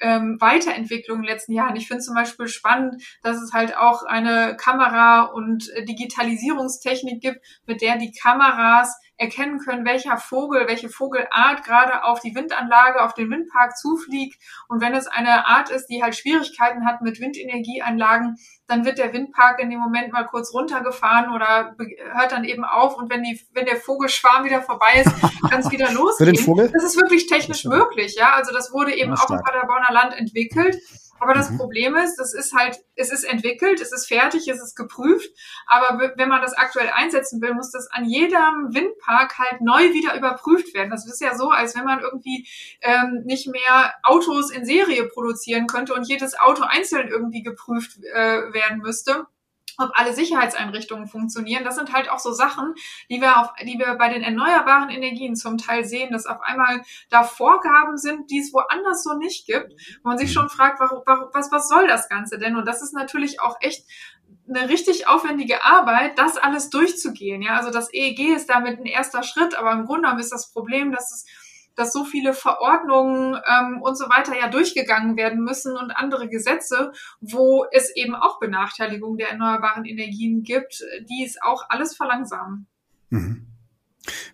[0.00, 1.76] ähm, Weiterentwicklung in den letzten Jahren.
[1.76, 7.80] Ich finde zum Beispiel spannend, dass es halt auch eine Kamera- und Digitalisierungstechnik gibt, mit
[7.80, 13.30] der die Kameras erkennen können, welcher Vogel, welche Vogelart gerade auf die Windanlage, auf den
[13.30, 14.40] Windpark zufliegt.
[14.68, 18.36] Und wenn es eine Art ist, die halt Schwierigkeiten hat mit Windenergieanlagen,
[18.66, 21.76] dann wird der Windpark in dem Moment mal kurz runtergefahren oder
[22.12, 22.96] hört dann eben auf.
[22.96, 25.12] Und wenn, die, wenn der Vogelschwarm wieder vorbei ist,
[25.50, 26.30] kann es wieder losgehen.
[26.30, 26.70] Für den Vogel?
[26.72, 28.34] Das ist wirklich technisch möglich, ja.
[28.34, 30.76] Also das wurde eben auch im Paderborner Land entwickelt.
[31.24, 31.56] Aber das mhm.
[31.56, 35.30] Problem ist, das ist halt, es ist entwickelt, es ist fertig, es ist geprüft.
[35.66, 40.14] Aber wenn man das aktuell einsetzen will, muss das an jedem Windpark halt neu wieder
[40.18, 40.90] überprüft werden.
[40.90, 42.46] Das ist ja so, als wenn man irgendwie
[42.82, 48.52] ähm, nicht mehr Autos in Serie produzieren könnte und jedes Auto einzeln irgendwie geprüft äh,
[48.52, 49.26] werden müsste
[49.78, 51.64] ob alle Sicherheitseinrichtungen funktionieren.
[51.64, 52.74] Das sind halt auch so Sachen,
[53.10, 56.82] die wir auf, die wir bei den erneuerbaren Energien zum Teil sehen, dass auf einmal
[57.10, 59.72] da Vorgaben sind, die es woanders so nicht gibt.
[60.02, 62.56] Wo man sich schon fragt, warum, warum, was, was soll das Ganze denn?
[62.56, 63.84] Und das ist natürlich auch echt
[64.48, 67.42] eine richtig aufwendige Arbeit, das alles durchzugehen.
[67.42, 70.52] Ja, also das EEG ist damit ein erster Schritt, aber im Grunde genommen ist das
[70.52, 71.26] Problem, dass es
[71.76, 76.92] dass so viele Verordnungen ähm, und so weiter ja durchgegangen werden müssen und andere Gesetze,
[77.20, 82.66] wo es eben auch Benachteiligung der erneuerbaren Energien gibt, die es auch alles verlangsamen.
[83.10, 83.46] Mhm.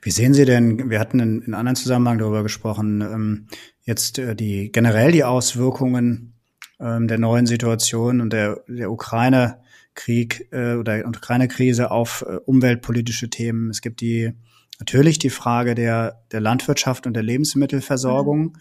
[0.03, 3.47] Wie sehen Sie denn, wir hatten in, in anderen Zusammenhang darüber gesprochen, ähm,
[3.83, 6.35] jetzt äh, die generell die Auswirkungen
[6.81, 13.71] ähm, der neuen Situation und der, der Ukraine-Krieg äh, oder Ukraine-Krise auf äh, umweltpolitische Themen.
[13.71, 14.33] Es gibt die
[14.81, 18.53] Natürlich die Frage der, der Landwirtschaft und der Lebensmittelversorgung, mhm.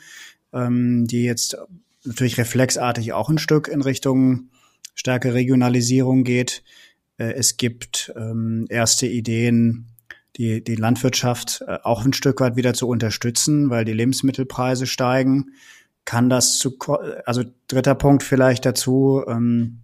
[0.54, 1.58] ähm, die jetzt
[2.04, 4.50] natürlich reflexartig auch ein Stück in Richtung
[4.96, 6.62] starke Regionalisierung geht.
[7.18, 9.88] Äh, es gibt ähm, erste Ideen,
[10.36, 15.54] die, die Landwirtschaft äh, auch ein Stück weit wieder zu unterstützen, weil die Lebensmittelpreise steigen.
[16.04, 16.78] Kann das zu,
[17.26, 19.80] also dritter Punkt vielleicht dazu, ähm, ähm,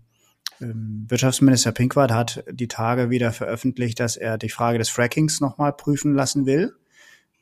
[0.60, 6.14] Wirtschaftsminister Pinkwart hat die Tage wieder veröffentlicht, dass er die Frage des Frackings nochmal prüfen
[6.14, 6.74] lassen will.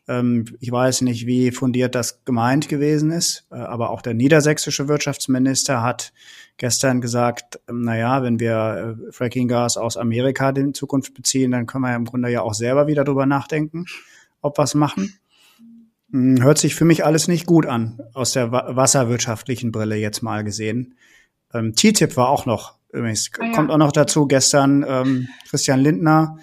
[0.07, 4.87] Ähm, ich weiß nicht, wie fundiert das gemeint gewesen ist, äh, aber auch der niedersächsische
[4.87, 6.11] Wirtschaftsminister hat
[6.57, 11.67] gestern gesagt, ähm, na ja, wenn wir äh, Frackinggas aus Amerika in Zukunft beziehen, dann
[11.67, 13.85] können wir ja im Grunde ja auch selber wieder drüber nachdenken,
[14.41, 15.17] ob es machen.
[16.11, 20.43] Hm, hört sich für mich alles nicht gut an, aus der wasserwirtschaftlichen Brille jetzt mal
[20.43, 20.95] gesehen.
[21.51, 23.51] TTIP war auch noch Übrigens ah, ja.
[23.51, 26.37] kommt auch noch dazu, gestern ähm, Christian Lindner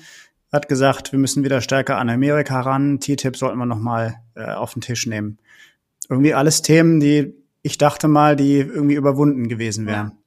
[0.52, 2.98] hat gesagt, wir müssen wieder stärker an Amerika ran.
[2.98, 5.38] TTIP sollten wir noch mal äh, auf den Tisch nehmen.
[6.08, 10.18] Irgendwie alles Themen, die ich dachte mal, die irgendwie überwunden gewesen wären.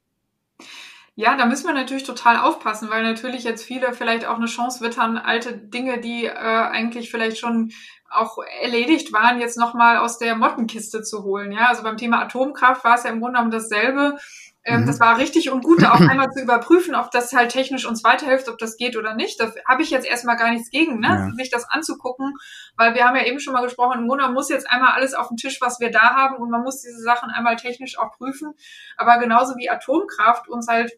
[1.16, 1.32] Ja.
[1.32, 4.82] ja da müssen wir natürlich total aufpassen, weil natürlich jetzt viele vielleicht auch eine Chance
[4.82, 7.72] wittern, alte Dinge, die äh, eigentlich vielleicht schon
[8.08, 11.52] auch erledigt waren, jetzt nochmal aus der Mottenkiste zu holen.
[11.52, 14.16] Ja, also beim Thema Atomkraft war es ja im Grunde genommen dasselbe.
[14.64, 14.86] Ähm, mhm.
[14.86, 18.48] Das war richtig und gut, auch einmal zu überprüfen, ob das halt technisch uns weiterhilft,
[18.48, 19.38] ob das geht oder nicht.
[19.40, 21.08] Da habe ich jetzt erstmal gar nichts gegen, ne?
[21.08, 21.30] Ja.
[21.36, 22.34] sich das anzugucken,
[22.76, 25.28] weil wir haben ja eben schon mal gesprochen, im Grunde muss jetzt einmal alles auf
[25.28, 28.54] den Tisch, was wir da haben und man muss diese Sachen einmal technisch auch prüfen.
[28.96, 30.92] Aber genauso wie Atomkraft uns halt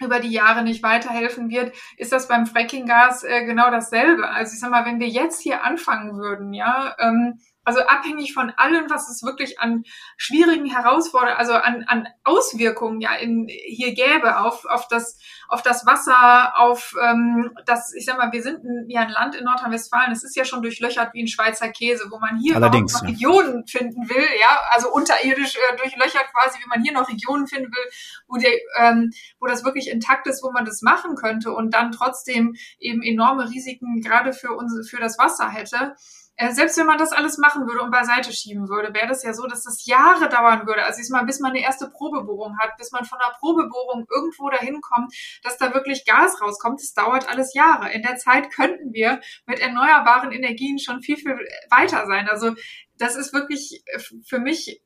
[0.00, 4.28] über die Jahre nicht weiterhelfen wird, ist das beim Frackinggas äh, genau dasselbe.
[4.28, 8.50] Also ich sag mal, wenn wir jetzt hier anfangen würden, ja, ähm, also abhängig von
[8.56, 9.82] allem, was es wirklich an
[10.16, 15.84] schwierigen Herausforderungen, also an, an Auswirkungen ja in, hier gäbe auf, auf, das, auf das
[15.84, 20.12] Wasser, auf ähm, das, ich sag mal, wir sind ein, ja ein Land in Nordrhein-Westfalen,
[20.12, 23.08] es ist ja schon durchlöchert wie ein Schweizer Käse, wo man hier Allerdings, noch ja.
[23.08, 27.72] Regionen finden will, ja, also unterirdisch äh, durchlöchert quasi, wie man hier noch Regionen finden
[27.72, 27.90] will,
[28.28, 29.10] wo, der, ähm,
[29.40, 33.50] wo das wirklich intakt ist, wo man das machen könnte und dann trotzdem eben enorme
[33.50, 35.96] Risiken gerade für uns, für das Wasser hätte.
[36.36, 39.32] Äh, selbst wenn man das alles machen würde und beiseite schieben würde, wäre das ja
[39.32, 40.84] so, dass das Jahre dauern würde.
[40.84, 44.50] Also ich mal, bis man eine erste Probebohrung hat, bis man von einer Probebohrung irgendwo
[44.50, 46.80] dahin kommt, dass da wirklich Gas rauskommt.
[46.80, 47.90] Das dauert alles Jahre.
[47.92, 51.38] In der Zeit könnten wir mit erneuerbaren Energien schon viel, viel
[51.70, 52.28] weiter sein.
[52.28, 52.54] Also
[52.98, 54.82] das ist wirklich äh, für mich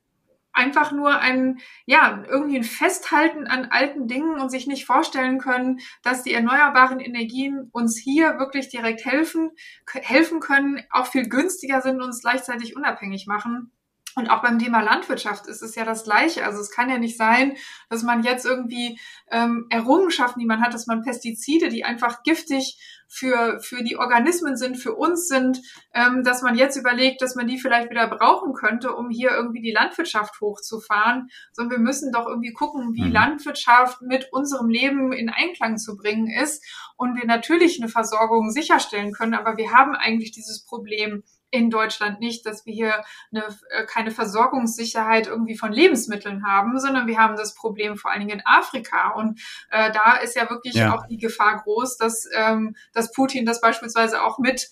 [0.53, 5.80] einfach nur ein, ja, irgendwie ein Festhalten an alten Dingen und sich nicht vorstellen können,
[6.03, 9.51] dass die erneuerbaren Energien uns hier wirklich direkt helfen,
[9.92, 13.72] helfen können, auch viel günstiger sind und uns gleichzeitig unabhängig machen.
[14.16, 16.44] Und auch beim Thema Landwirtschaft ist es ja das Gleiche.
[16.44, 17.56] Also es kann ja nicht sein,
[17.88, 18.98] dass man jetzt irgendwie
[19.30, 24.56] ähm, Errungenschaften, die man hat, dass man Pestizide, die einfach giftig für, für die Organismen
[24.56, 25.61] sind, für uns sind,
[25.94, 29.61] ähm, dass man jetzt überlegt, dass man die vielleicht wieder brauchen könnte, um hier irgendwie
[29.61, 31.28] die Landwirtschaft hochzufahren.
[31.52, 33.12] Sondern wir müssen doch irgendwie gucken, wie mhm.
[33.12, 36.64] Landwirtschaft mit unserem Leben in Einklang zu bringen ist
[36.96, 39.34] und wir natürlich eine Versorgung sicherstellen können.
[39.34, 44.11] Aber wir haben eigentlich dieses Problem in Deutschland nicht, dass wir hier eine, äh, keine
[44.11, 49.11] Versorgungssicherheit irgendwie von Lebensmitteln haben, sondern wir haben das Problem vor allen Dingen in Afrika.
[49.11, 49.40] Und
[49.70, 50.94] äh, da ist ja wirklich ja.
[50.94, 54.70] auch die Gefahr groß, dass, ähm, dass Putin das beispielsweise auch mit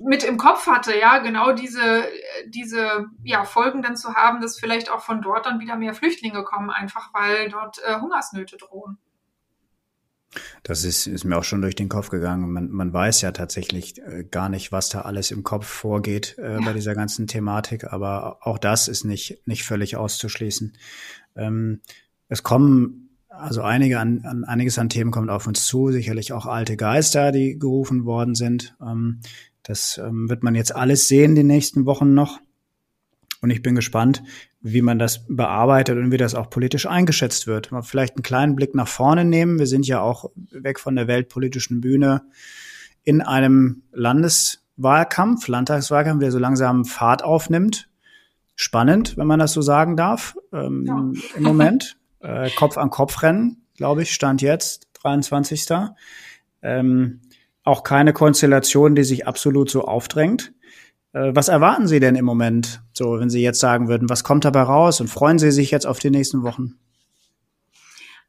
[0.00, 2.06] mit im Kopf hatte, ja, genau diese,
[2.46, 6.44] diese ja, Folgen dann zu haben, dass vielleicht auch von dort dann wieder mehr Flüchtlinge
[6.44, 8.98] kommen, einfach weil dort äh, Hungersnöte drohen.
[10.62, 12.50] Das ist, ist mir auch schon durch den Kopf gegangen.
[12.52, 16.54] Man, man weiß ja tatsächlich äh, gar nicht, was da alles im Kopf vorgeht äh,
[16.54, 16.60] ja.
[16.60, 20.76] bei dieser ganzen Thematik, aber auch das ist nicht, nicht völlig auszuschließen.
[21.36, 21.80] Ähm,
[22.28, 26.46] es kommen also einige an, an, einiges an Themen kommt auf uns zu, sicherlich auch
[26.46, 28.76] alte Geister, die gerufen worden sind.
[28.82, 29.20] Ähm,
[29.62, 32.40] das ähm, wird man jetzt alles sehen die nächsten Wochen noch.
[33.40, 34.22] Und ich bin gespannt,
[34.60, 37.70] wie man das bearbeitet und wie das auch politisch eingeschätzt wird.
[37.70, 39.58] Mal vielleicht einen kleinen Blick nach vorne nehmen.
[39.58, 42.22] Wir sind ja auch weg von der weltpolitischen Bühne
[43.04, 47.88] in einem Landeswahlkampf, Landtagswahlkampf, der so langsam Fahrt aufnimmt.
[48.56, 51.36] Spannend, wenn man das so sagen darf, ähm, ja.
[51.36, 51.96] im Moment.
[52.20, 55.66] Äh, Kopf an Kopf rennen, glaube ich, stand jetzt, 23.
[56.62, 57.20] Ähm,
[57.62, 60.52] auch keine Konstellation, die sich absolut so aufdrängt.
[61.12, 64.44] Äh, was erwarten Sie denn im Moment, so wenn Sie jetzt sagen würden, was kommt
[64.44, 66.78] dabei raus und freuen Sie sich jetzt auf die nächsten Wochen?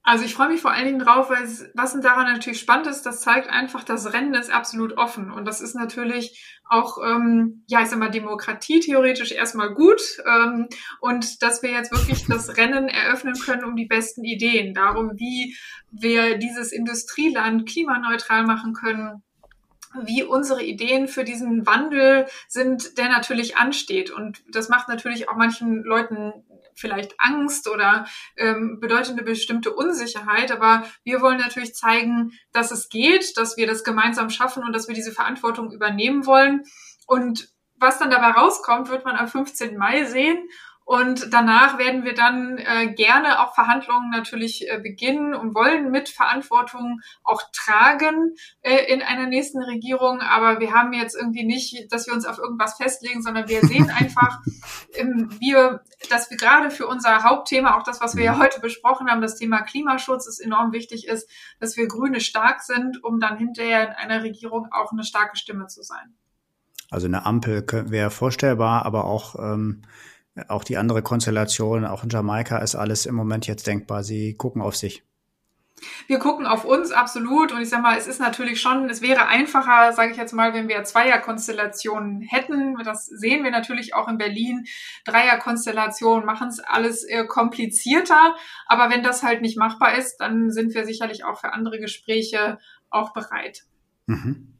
[0.02, 3.04] Also ich freue mich vor allen Dingen drauf, weil es, was daran natürlich spannend ist,
[3.04, 5.30] das zeigt einfach, das Rennen ist absolut offen.
[5.30, 10.02] Und das ist natürlich auch, ähm, ja, ich sag mal, Demokratie theoretisch erstmal gut.
[10.26, 10.68] Ähm,
[11.02, 14.74] und dass wir jetzt wirklich das Rennen eröffnen können um die besten Ideen.
[14.74, 15.56] Darum, wie
[15.92, 19.22] wir dieses Industrieland klimaneutral machen können,
[20.04, 24.12] wie unsere Ideen für diesen Wandel sind, der natürlich ansteht.
[24.12, 26.34] Und das macht natürlich auch manchen Leuten
[26.76, 28.06] vielleicht Angst oder
[28.38, 30.52] ähm, bedeutet eine bestimmte Unsicherheit.
[30.52, 34.88] Aber wir wollen natürlich zeigen, dass es geht, dass wir das gemeinsam schaffen und dass
[34.88, 36.64] wir diese Verantwortung übernehmen wollen.
[37.06, 39.78] Und was dann dabei rauskommt, wird man am 15.
[39.78, 40.50] Mai sehen.
[40.90, 46.10] Und danach werden wir dann äh, gerne auch Verhandlungen natürlich äh, beginnen und wollen mit
[46.10, 50.20] Verantwortung auch tragen äh, in einer nächsten Regierung.
[50.22, 53.92] Aber wir haben jetzt irgendwie nicht, dass wir uns auf irgendwas festlegen, sondern wir sehen
[54.00, 54.40] einfach,
[54.96, 58.40] ähm, wir, dass wir gerade für unser Hauptthema, auch das, was wir ja mhm.
[58.40, 61.30] heute besprochen haben, das Thema Klimaschutz, ist enorm wichtig ist,
[61.60, 65.68] dass wir Grüne stark sind, um dann hinterher in einer Regierung auch eine starke Stimme
[65.68, 66.16] zu sein.
[66.90, 69.84] Also eine Ampel wäre vorstellbar, aber auch ähm
[70.48, 74.04] auch die andere Konstellation, auch in Jamaika ist alles im Moment jetzt denkbar.
[74.04, 75.04] Sie gucken auf sich.
[76.08, 79.28] Wir gucken auf uns absolut und ich sag mal, es ist natürlich schon, es wäre
[79.28, 82.76] einfacher, sage ich jetzt mal, wenn wir Zweierkonstellationen hätten.
[82.84, 84.66] Das sehen wir natürlich auch in Berlin.
[85.06, 90.74] Dreierkonstellationen machen es alles äh, komplizierter, aber wenn das halt nicht machbar ist, dann sind
[90.74, 92.58] wir sicherlich auch für andere Gespräche
[92.90, 93.64] auch bereit.
[94.08, 94.59] Mhm.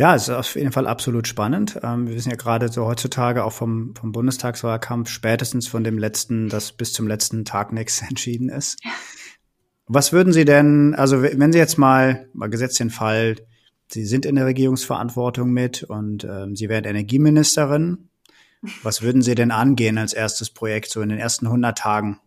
[0.00, 1.78] Ja, es ist auf jeden Fall absolut spannend.
[1.82, 6.48] Ähm, wir wissen ja gerade so heutzutage auch vom, vom Bundestagswahlkampf, spätestens von dem letzten,
[6.48, 8.80] dass bis zum letzten Tag nichts entschieden ist.
[9.88, 13.36] Was würden Sie denn, also wenn Sie jetzt mal, mal gesetzt den Fall,
[13.88, 18.08] Sie sind in der Regierungsverantwortung mit und ähm, Sie wären Energieministerin,
[18.82, 22.20] was würden Sie denn angehen als erstes Projekt, so in den ersten 100 Tagen?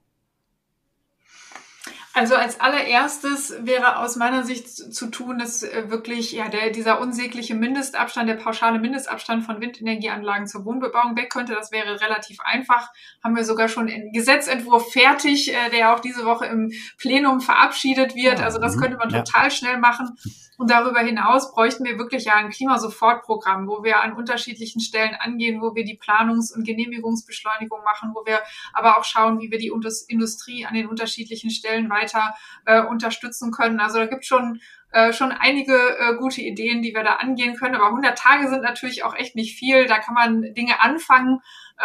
[2.15, 7.01] Also als allererstes wäre aus meiner Sicht zu tun, dass äh, wirklich ja der dieser
[7.01, 11.55] unsägliche Mindestabstand, der pauschale Mindestabstand von Windenergieanlagen zur Wohnbebauung weg könnte.
[11.55, 12.91] Das wäre relativ einfach.
[13.23, 18.15] Haben wir sogar schon einen Gesetzentwurf fertig, äh, der auch diese Woche im Plenum verabschiedet
[18.15, 18.39] wird.
[18.41, 18.81] Also das mhm.
[18.81, 20.15] könnte man total schnell machen.
[20.57, 25.61] Und darüber hinaus bräuchten wir wirklich ja ein Klimasofortprogramm, wo wir an unterschiedlichen Stellen angehen,
[25.61, 28.39] wo wir die Planungs- und Genehmigungsbeschleunigung machen, wo wir
[28.73, 29.71] aber auch schauen, wie wir die
[30.07, 32.35] Industrie an den unterschiedlichen Stellen weiter
[32.65, 33.79] äh, unterstützen können.
[33.79, 34.59] Also da gibt schon
[34.93, 37.73] äh, schon einige äh, gute Ideen, die wir da angehen können.
[37.73, 39.87] Aber 100 Tage sind natürlich auch echt nicht viel.
[39.87, 41.39] Da kann man Dinge anfangen.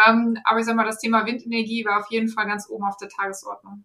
[0.07, 2.99] Ähm, aber ich sag mal, das Thema Windenergie war auf jeden Fall ganz oben auf
[2.99, 3.85] der Tagesordnung.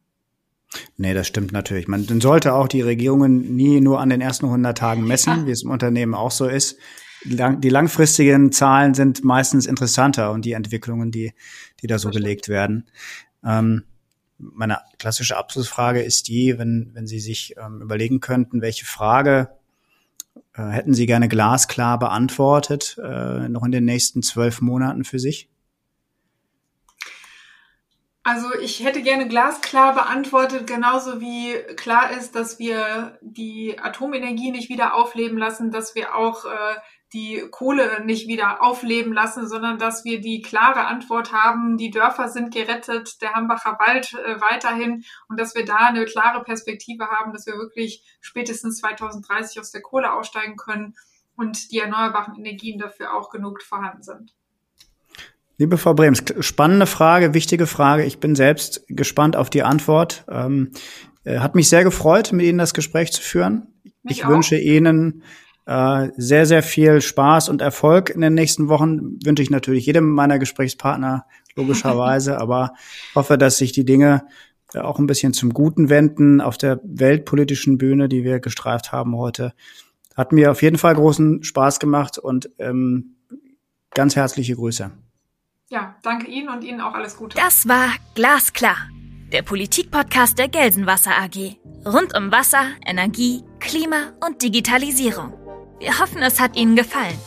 [0.98, 1.88] Nee, das stimmt natürlich.
[1.88, 5.48] Man sollte auch die Regierungen nie nur an den ersten 100 Tagen messen, ja.
[5.48, 6.78] wie es im Unternehmen auch so ist.
[7.26, 11.34] Die langfristigen Zahlen sind meistens interessanter und die Entwicklungen, die,
[11.82, 12.90] die da so gelegt werden.
[13.46, 13.84] Ähm,
[14.38, 19.50] meine klassische Abschlussfrage ist die, wenn, wenn Sie sich ähm, überlegen könnten, welche Frage
[20.54, 25.50] äh, hätten Sie gerne glasklar beantwortet, äh, noch in den nächsten zwölf Monaten für sich?
[28.26, 34.70] Also ich hätte gerne glasklar beantwortet, genauso wie klar ist, dass wir die Atomenergie nicht
[34.70, 36.76] wieder aufleben lassen, dass wir auch äh,
[37.12, 42.30] die Kohle nicht wieder aufleben lassen, sondern dass wir die klare Antwort haben, die Dörfer
[42.30, 47.34] sind gerettet, der Hambacher Wald äh, weiterhin und dass wir da eine klare Perspektive haben,
[47.34, 50.96] dass wir wirklich spätestens 2030 aus der Kohle aussteigen können
[51.36, 54.34] und die erneuerbaren Energien dafür auch genug vorhanden sind.
[55.64, 58.04] Liebe Frau Brems, spannende Frage, wichtige Frage.
[58.04, 60.26] Ich bin selbst gespannt auf die Antwort.
[60.30, 60.72] Ähm,
[61.24, 63.68] äh, hat mich sehr gefreut, mit Ihnen das Gespräch zu führen.
[64.04, 64.30] Mich ich auch.
[64.30, 65.24] wünsche Ihnen
[65.66, 70.12] äh, sehr, sehr viel Spaß und Erfolg in den nächsten Wochen wünsche ich natürlich jedem
[70.12, 72.74] meiner Gesprächspartner, logischerweise, aber
[73.16, 74.26] hoffe, dass sich die Dinge
[74.74, 79.16] äh, auch ein bisschen zum Guten wenden auf der weltpolitischen Bühne, die wir gestreift haben
[79.16, 79.54] heute.
[80.14, 83.16] Hat mir auf jeden Fall großen Spaß gemacht und ähm,
[83.92, 84.92] ganz herzliche Grüße.
[85.74, 87.36] Ja, danke Ihnen und Ihnen auch alles Gute.
[87.36, 88.78] Das war Glasklar,
[89.32, 91.58] der Politikpodcast der Gelsenwasser AG.
[91.84, 95.34] Rund um Wasser, Energie, Klima und Digitalisierung.
[95.80, 97.18] Wir hoffen, es hat Ihnen gefallen.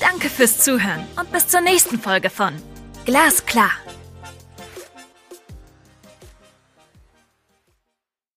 [0.00, 2.52] Danke fürs Zuhören und bis zur nächsten Folge von
[3.04, 3.70] Glasklar.